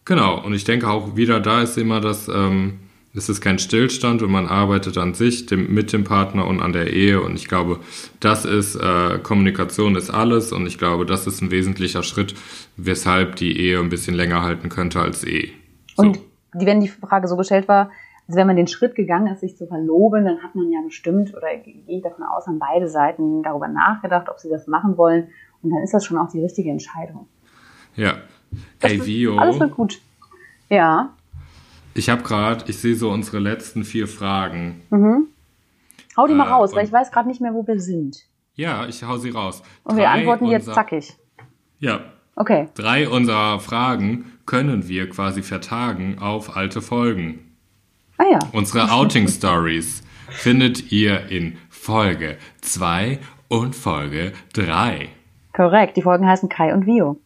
[0.04, 2.80] Genau, und ich denke auch wieder da ist immer das, ähm,
[3.14, 6.72] es ist kein Stillstand und man arbeitet an sich dem, mit dem Partner und an
[6.72, 7.80] der Ehe und ich glaube,
[8.20, 12.34] das ist, äh, Kommunikation ist alles und ich glaube, das ist ein wesentlicher Schritt,
[12.76, 15.50] weshalb die Ehe ein bisschen länger halten könnte als eh.
[15.96, 16.02] So.
[16.02, 16.18] Und
[16.64, 17.90] wenn die Frage so gestellt war,
[18.28, 21.34] also wenn man den Schritt gegangen ist, sich zu verloben, dann hat man ja bestimmt,
[21.34, 25.28] oder gehe ich davon aus, an beide Seiten darüber nachgedacht, ob sie das machen wollen.
[25.62, 27.28] Und dann ist das schon auch die richtige Entscheidung.
[27.94, 28.14] Ja.
[28.80, 29.38] Hey, Vio.
[29.38, 30.00] Alles wird gut.
[30.68, 31.10] Ja.
[31.94, 34.82] Ich habe gerade, ich sehe so unsere letzten vier Fragen.
[34.90, 35.28] Mhm.
[36.16, 38.26] Hau die äh, mal raus, weil ich weiß gerade nicht mehr, wo wir sind.
[38.54, 39.62] Ja, ich hau sie raus.
[39.84, 41.16] Und Drei wir antworten jetzt zackig.
[41.78, 42.00] Ja.
[42.36, 42.68] Okay.
[42.74, 47.56] Drei unserer Fragen können wir quasi vertagen auf alte Folgen.
[48.18, 48.38] Ah ja.
[48.52, 53.18] Unsere Outing Stories findet ihr in Folge 2
[53.48, 55.08] und Folge 3.
[55.54, 57.18] Korrekt, die Folgen heißen Kai und Vio.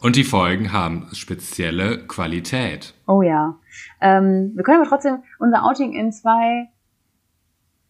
[0.00, 2.94] Und die Folgen haben spezielle Qualität.
[3.06, 3.58] Oh ja.
[4.00, 6.68] Ähm, wir können aber trotzdem unser Outing in zwei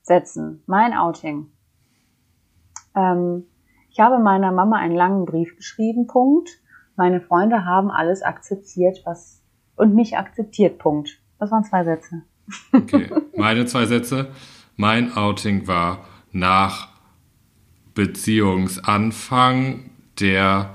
[0.02, 0.62] Sätzen.
[0.66, 1.50] Mein Outing.
[2.94, 3.44] Ähm,
[3.96, 6.50] ich habe meiner Mama einen langen Brief geschrieben, Punkt.
[6.96, 9.40] Meine Freunde haben alles akzeptiert, was
[9.74, 11.18] und mich akzeptiert, Punkt.
[11.38, 12.20] Das waren zwei Sätze.
[12.72, 14.28] Okay, meine zwei Sätze.
[14.76, 16.88] Mein Outing war nach
[17.94, 19.88] Beziehungsanfang,
[20.20, 20.74] der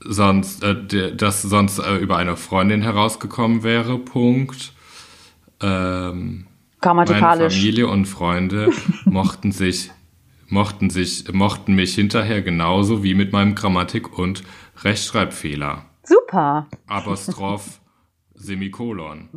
[0.00, 3.98] sonst, äh, der, das sonst äh, über eine Freundin herausgekommen wäre.
[3.98, 4.72] Punkt.
[5.60, 6.46] Ähm,
[6.80, 7.40] Grammatikalisch.
[7.40, 8.70] Meine Familie und Freunde
[9.04, 9.90] mochten sich
[10.48, 14.42] mochten, sich, mochten mich hinterher genauso wie mit meinem Grammatik- und
[14.82, 15.84] Rechtschreibfehler.
[16.02, 16.66] Super.
[16.86, 17.80] Apostroph,
[18.34, 19.28] Semikolon.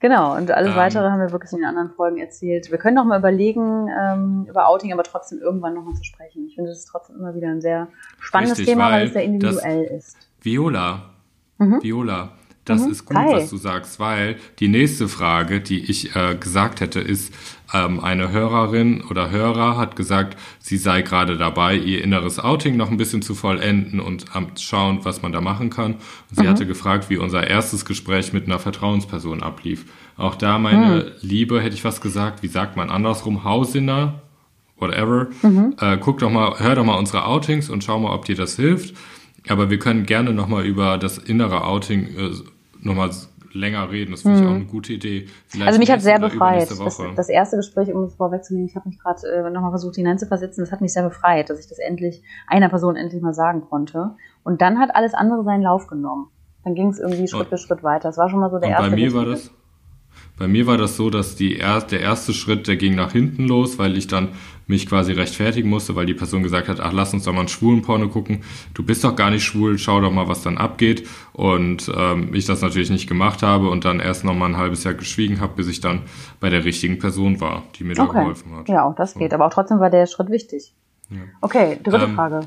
[0.00, 2.70] Genau, und alles ähm, weitere haben wir wirklich in den anderen Folgen erzählt.
[2.70, 6.46] Wir können noch mal überlegen, ähm, über Outing aber trotzdem irgendwann noch mal zu sprechen.
[6.46, 7.88] Ich finde, das ist trotzdem immer wieder ein sehr
[8.18, 10.16] spannendes richtig, Thema, weil, weil es sehr individuell ist.
[10.40, 11.10] Viola,
[11.58, 11.82] mhm.
[11.82, 12.32] Viola,
[12.70, 12.90] das mhm.
[12.90, 13.34] ist gut, Hi.
[13.34, 17.32] was du sagst, weil die nächste Frage, die ich äh, gesagt hätte, ist,
[17.72, 22.90] ähm, eine Hörerin oder Hörer hat gesagt, sie sei gerade dabei, ihr inneres Outing noch
[22.90, 24.26] ein bisschen zu vollenden und
[24.58, 25.94] schauen, was man da machen kann.
[25.94, 26.48] Und sie mhm.
[26.48, 29.84] hatte gefragt, wie unser erstes Gespräch mit einer Vertrauensperson ablief.
[30.16, 31.10] Auch da, meine mhm.
[31.20, 34.22] Liebe, hätte ich was gesagt, wie sagt man andersrum, Hausinner,
[34.78, 35.28] whatever.
[35.42, 35.76] Mhm.
[35.80, 38.56] Äh, guck doch mal, hör doch mal unsere Outings und schau mal, ob dir das
[38.56, 38.94] hilft.
[39.48, 42.30] Aber wir können gerne nochmal über das innere Outing äh,
[42.82, 43.10] nochmal
[43.52, 44.12] länger reden.
[44.12, 44.50] Das finde ich hm.
[44.50, 45.26] auch eine gute Idee.
[45.46, 46.70] Vielleicht also mich hat sehr befreit.
[46.70, 50.62] Das, das, erste Gespräch, um es vorwegzunehmen, ich habe mich gerade äh, nochmal versucht hineinzuversetzen,
[50.62, 54.12] das hat mich sehr befreit, dass ich das endlich einer Person endlich mal sagen konnte.
[54.42, 56.28] Und dann hat alles andere seinen Lauf genommen.
[56.64, 58.08] Dann ging es irgendwie Schritt für Schritt weiter.
[58.08, 58.90] Das war schon mal so der und erste.
[58.90, 59.50] Bei mir war das.
[60.38, 63.46] Bei mir war das so, dass die er der erste Schritt, der ging nach hinten
[63.46, 64.30] los, weil ich dann
[64.70, 67.48] mich quasi rechtfertigen musste, weil die Person gesagt hat, ach, lass uns doch mal einen
[67.48, 68.42] schwulen Porno gucken.
[68.72, 71.06] Du bist doch gar nicht schwul, schau doch mal, was dann abgeht.
[71.34, 74.84] Und ähm, ich das natürlich nicht gemacht habe und dann erst noch mal ein halbes
[74.84, 76.02] Jahr geschwiegen habe, bis ich dann
[76.40, 78.10] bei der richtigen Person war, die mir okay.
[78.14, 78.68] da geholfen hat.
[78.68, 79.34] Ja, auch das geht.
[79.34, 80.72] Aber auch trotzdem war der Schritt wichtig.
[81.10, 81.18] Ja.
[81.42, 82.40] Okay, dritte ähm, Frage.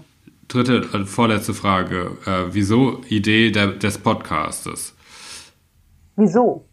[0.47, 2.17] Dritte, äh, vorletzte Frage.
[2.25, 4.95] Äh, wieso Idee der, des Podcastes?
[6.15, 6.65] Wieso?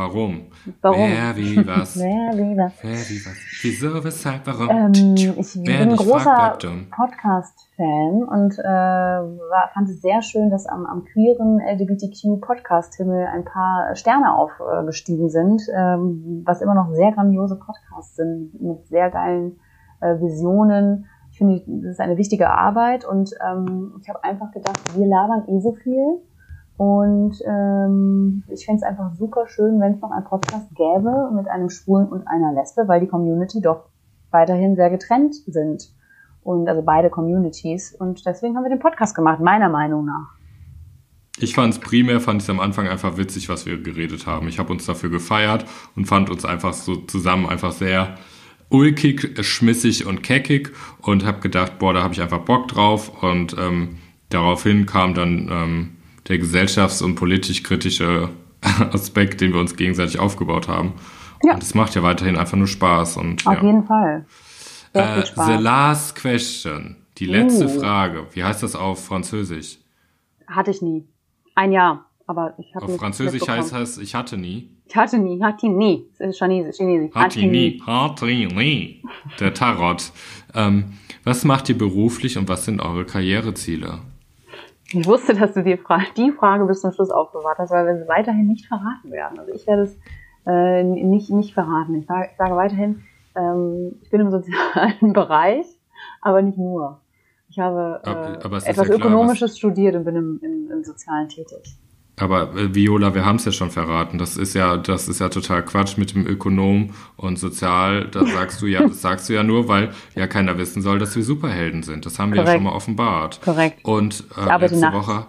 [0.00, 0.46] Warum?
[0.80, 0.98] Warum?
[0.98, 1.94] Wer, wie, was?
[2.00, 2.72] Wer, wie, was?
[2.80, 3.36] Wer, wie, was?
[3.60, 4.70] Wieso, weshalb, warum?
[4.70, 6.56] Ähm, ich Wer bin ein großer.
[6.90, 13.94] Podcast-Fan und äh, war, fand es sehr schön, dass am, am queeren LGBTQ-Podcast-Himmel ein paar
[13.94, 19.60] Sterne aufgestiegen sind, ähm, was immer noch sehr grandiose Podcasts sind, mit sehr geilen
[20.00, 21.04] äh, Visionen.
[21.30, 25.44] Ich finde, das ist eine wichtige Arbeit und ähm, ich habe einfach gedacht, wir labern
[25.46, 26.22] eh so viel.
[26.80, 31.46] Und ähm, ich fände es einfach super schön, wenn es noch einen Podcast gäbe mit
[31.46, 33.90] einem Schwulen und einer Lesbe, weil die Community doch
[34.30, 35.92] weiterhin sehr getrennt sind.
[36.42, 37.94] Und also beide Communities.
[37.98, 40.30] Und deswegen haben wir den Podcast gemacht, meiner Meinung nach.
[41.38, 44.48] Ich fand es primär, fand ich am Anfang einfach witzig, was wir geredet haben.
[44.48, 45.66] Ich habe uns dafür gefeiert
[45.96, 48.14] und fand uns einfach so zusammen einfach sehr
[48.70, 50.72] ulkig, schmissig und keckig
[51.02, 53.22] und habe gedacht, boah, da habe ich einfach Bock drauf.
[53.22, 53.98] Und ähm,
[54.30, 55.96] daraufhin kam dann ähm,
[56.30, 58.30] der gesellschafts- und politisch kritische
[58.92, 60.94] Aspekt, den wir uns gegenseitig aufgebaut haben.
[61.44, 61.54] Ja.
[61.54, 63.16] Und es macht ja weiterhin einfach nur Spaß.
[63.16, 63.62] Und, Auf ja.
[63.62, 64.26] jeden Fall.
[64.92, 65.46] Äh, Spaß.
[65.46, 66.96] the last question.
[67.18, 67.80] Die letzte Uh.
[67.80, 68.26] Frage.
[68.32, 69.78] Wie heißt das auf Französisch?
[70.46, 71.04] Hatte ich nie.
[71.54, 72.06] Ein Jahr.
[72.26, 74.70] Aber ich habe Auf Französisch heißt es, ich hatte nie.
[74.86, 76.04] Ich hatte nie, hatte nie.
[76.18, 76.76] Das ist Chinesisch.
[76.76, 77.14] Chinesisch.
[77.14, 77.82] Hatte nie.
[77.84, 79.02] Hatte nie.
[79.40, 80.12] Der Tarot.
[80.54, 80.92] Ähm,
[81.24, 83.98] was macht ihr beruflich und was sind eure Karriereziele?
[84.92, 87.96] Ich wusste, dass du die Frage, die Frage bis zum Schluss aufbewahrt hast, weil wir
[87.96, 89.38] sie weiterhin nicht verraten werden.
[89.38, 89.96] Also ich werde es
[90.46, 91.94] äh, nicht, nicht verraten.
[91.94, 93.02] Ich sage, ich sage weiterhin,
[93.36, 95.66] ähm, ich bin im sozialen Bereich,
[96.20, 97.00] aber nicht nur.
[97.48, 101.76] Ich habe äh, etwas ja klar, Ökonomisches studiert und bin im, im, im Sozialen tätig.
[102.20, 104.18] Aber äh, Viola, wir haben es ja schon verraten.
[104.18, 108.08] Das ist ja, das ist ja total Quatsch mit dem Ökonom und Sozial.
[108.08, 111.16] Da sagst du ja, das sagst du ja nur, weil ja keiner wissen soll, dass
[111.16, 112.04] wir Superhelden sind.
[112.06, 112.56] Das haben wir ja Korrekt.
[112.58, 113.40] schon mal offenbart.
[113.42, 113.84] Korrekt.
[113.84, 114.96] Und äh, letzte nachts.
[114.96, 115.26] Woche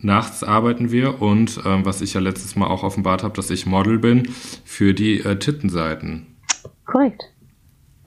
[0.00, 3.66] nachts arbeiten wir und ähm, was ich ja letztes Mal auch offenbart habe, dass ich
[3.66, 4.28] Model bin
[4.64, 6.36] für die äh, Tittenseiten.
[6.84, 7.22] Korrekt.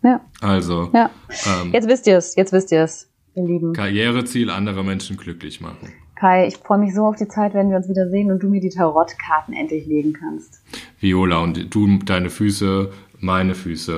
[0.04, 1.10] Ja, Also ja.
[1.46, 3.74] ähm, Jetzt wisst ihr es, jetzt wisst ihr es, ihr Lieben.
[3.74, 5.94] Karriereziel, andere Menschen glücklich machen.
[6.22, 8.48] Kai, ich freue mich so auf die Zeit, wenn wir uns wieder sehen und du
[8.48, 10.62] mir die Tarotkarten endlich legen kannst.
[11.00, 13.92] Viola und du deine Füße, meine Füße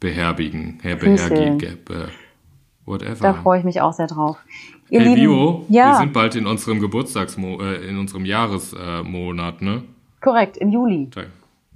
[0.00, 1.34] beherbergen, Füße.
[1.34, 1.60] herbergen,
[1.90, 2.06] äh,
[2.86, 3.20] whatever.
[3.20, 4.38] Da freue ich mich auch sehr drauf.
[4.88, 9.06] Ihr hey Lieben, wir ja, sind bald in unserem Geburtstagsmo äh, in unserem Jahresmonat, äh,
[9.06, 9.82] Monat, ne?
[10.22, 11.10] korrekt, im Juli.
[11.10, 11.24] Da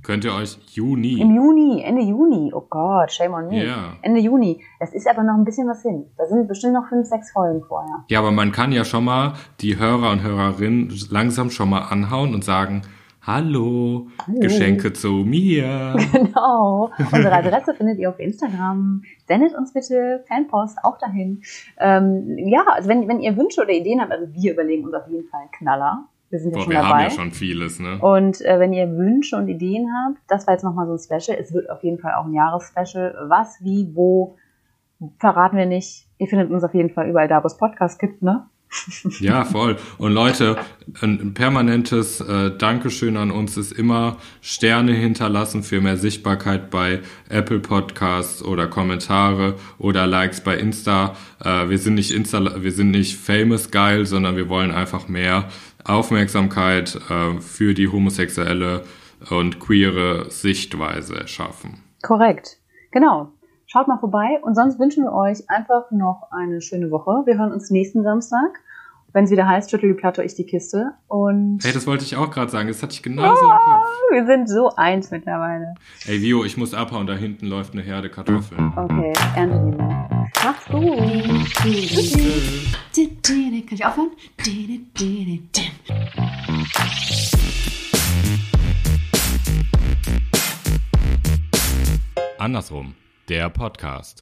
[0.03, 1.21] könnt ihr euch Juni.
[1.21, 2.53] Im Juni, Ende Juni.
[2.55, 3.65] Oh Gott, shame on me.
[3.67, 3.95] Ja.
[4.03, 4.63] Ende Juni.
[4.79, 6.07] Es ist aber noch ein bisschen was hin.
[6.17, 8.05] Da sind bestimmt noch fünf, sechs Folgen vorher.
[8.09, 12.35] Ja, aber man kann ja schon mal die Hörer und Hörerinnen langsam schon mal anhauen
[12.35, 12.83] und sagen,
[13.23, 14.09] hallo,
[14.41, 15.97] Geschenke zu mir.
[16.13, 16.91] Genau.
[16.99, 19.03] Unsere Adresse findet ihr auf Instagram.
[19.27, 21.43] Sendet uns bitte Fanpost auch dahin.
[21.79, 25.09] Ähm, ja, also wenn, wenn ihr Wünsche oder Ideen habt, also wir überlegen uns auf
[25.09, 26.09] jeden Fall einen Knaller.
[26.31, 26.89] Wir sind ja Boah, schon wir dabei.
[26.89, 27.99] haben ja schon vieles, ne?
[27.99, 31.37] Und äh, wenn ihr Wünsche und Ideen habt, das war jetzt nochmal so ein Special.
[31.39, 33.27] Es wird auf jeden Fall auch ein Jahresspecial.
[33.29, 34.37] Was, wie, wo,
[35.19, 36.07] verraten wir nicht.
[36.19, 38.47] Ihr findet uns auf jeden Fall überall da, wo es Podcasts gibt, ne?
[39.21, 39.77] Ja, voll.
[39.99, 40.57] Und Leute,
[41.01, 47.59] ein permanentes äh, Dankeschön an uns ist immer Sterne hinterlassen für mehr Sichtbarkeit bei Apple
[47.59, 51.17] Podcasts oder Kommentare oder Likes bei Insta.
[51.45, 55.49] Äh, wir sind nicht Insta, wir sind nicht famous geil, sondern wir wollen einfach mehr
[55.85, 58.85] Aufmerksamkeit äh, für die homosexuelle
[59.31, 61.83] und queere Sichtweise schaffen.
[62.03, 62.59] Korrekt.
[62.91, 63.33] Genau.
[63.67, 67.23] Schaut mal vorbei und sonst wünschen wir euch einfach noch eine schöne Woche.
[67.25, 68.59] Wir hören uns nächsten Samstag,
[69.13, 70.93] wenn es wieder heißt, schüttel die Platte, ich die Kiste.
[71.09, 72.69] Und Hey, das wollte ich auch gerade sagen.
[72.69, 73.89] Das hatte ich genauso im Kopf.
[74.11, 75.75] wir sind so eins mittlerweile.
[76.07, 77.07] Ey, Vio, ich muss abhauen.
[77.07, 78.73] Da hinten läuft eine Herde Kartoffeln.
[78.77, 79.77] Okay, ernte die
[80.45, 80.53] mal.
[80.53, 80.81] Macht's gut.
[83.67, 84.11] Kann ich aufhören?
[92.39, 92.95] Andersrum,
[93.29, 94.21] der Podcast.